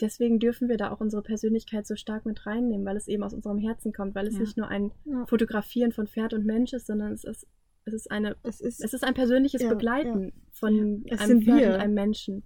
deswegen 0.00 0.38
dürfen 0.38 0.68
wir 0.68 0.76
da 0.76 0.90
auch 0.90 1.00
unsere 1.00 1.22
Persönlichkeit 1.22 1.86
so 1.86 1.96
stark 1.96 2.26
mit 2.26 2.46
reinnehmen, 2.46 2.86
weil 2.86 2.96
es 2.96 3.08
eben 3.08 3.22
aus 3.22 3.34
unserem 3.34 3.58
Herzen 3.58 3.92
kommt, 3.92 4.14
weil 4.14 4.26
es 4.26 4.34
Ja. 4.34 4.40
nicht 4.40 4.56
nur 4.56 4.68
ein 4.68 4.92
Ja. 5.04 5.26
Fotografieren 5.26 5.92
von 5.92 6.06
Pferd 6.06 6.34
und 6.34 6.44
Mensch 6.44 6.72
ist, 6.72 6.86
sondern 6.86 7.12
es 7.12 7.24
ist, 7.24 7.46
es 7.84 7.94
ist 7.94 8.10
eine 8.10 8.36
Es 8.42 8.60
ist, 8.60 8.84
es 8.84 8.92
ist 8.92 9.02
ein 9.04 9.14
persönliches 9.14 9.62
Ja, 9.62 9.70
Begleiten 9.70 10.32
von 10.52 11.04
einem 11.18 11.42
Pferd 11.42 11.60
wir. 11.60 11.68
und 11.68 11.80
einem 11.80 11.94
Menschen 11.94 12.42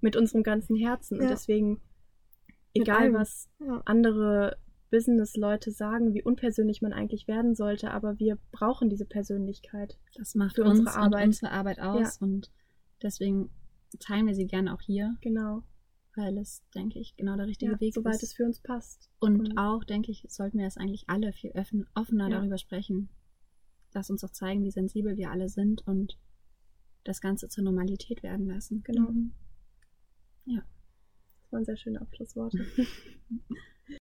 mit 0.00 0.16
unserem 0.16 0.42
ganzen 0.42 0.74
Herzen. 0.76 1.20
Und 1.20 1.28
deswegen, 1.28 1.80
egal 2.74 3.12
was 3.12 3.48
andere 3.84 4.56
Business-Leute 4.90 5.70
sagen, 5.72 6.14
wie 6.14 6.22
unpersönlich 6.22 6.80
man 6.82 6.92
eigentlich 6.92 7.26
werden 7.28 7.54
sollte, 7.54 7.90
aber 7.90 8.18
wir 8.18 8.38
brauchen 8.52 8.88
diese 8.88 9.04
Persönlichkeit. 9.04 9.98
das 10.14 10.34
macht 10.34 10.56
Für 10.56 10.64
uns 10.64 10.78
unsere 10.80 10.96
Arbeit. 10.96 11.26
unsere 11.26 11.50
Arbeit 11.52 11.80
aus 11.80 12.18
und 12.22 12.50
deswegen 13.02 13.50
teilen 13.98 14.26
wir 14.26 14.34
sie 14.34 14.46
gerne 14.46 14.72
auch 14.74 14.80
hier, 14.80 15.16
Genau. 15.20 15.62
weil 16.14 16.38
es, 16.38 16.62
denke 16.74 16.98
ich, 16.98 17.16
genau 17.16 17.36
der 17.36 17.46
richtige 17.46 17.72
Ja, 17.72 17.80
Weg 17.80 17.94
soweit 17.94 18.14
ist. 18.16 18.22
es 18.22 18.32
für 18.34 18.44
uns 18.44 18.60
passt. 18.60 19.10
Und 19.20 19.40
Und- 19.40 19.58
auch, 19.58 19.84
denke 19.84 20.10
ich, 20.12 20.24
sollten 20.28 20.58
wir 20.58 20.66
es 20.66 20.76
eigentlich 20.76 21.04
alle 21.08 21.32
viel 21.32 21.50
öffn 21.52 21.86
offener 21.94 22.28
Ja. 22.28 22.38
darüber 22.38 22.58
sprechen. 22.58 23.08
Lass 23.92 24.10
uns 24.10 24.22
auch 24.24 24.30
zeigen, 24.30 24.62
wie 24.64 24.70
sensibel 24.70 25.16
wir 25.16 25.30
alle 25.30 25.48
sind 25.48 25.86
und 25.86 26.18
das 27.04 27.20
Ganze 27.20 27.48
zur 27.48 27.64
Normalität 27.64 28.22
werden 28.22 28.46
lassen. 28.46 28.82
Genau. 28.84 29.10
Mhm. 29.10 29.32
Das 30.46 31.52
waren 31.52 31.64
sehr 31.64 31.76
schöne 31.76 32.00
Abschlussworte. 32.00 32.58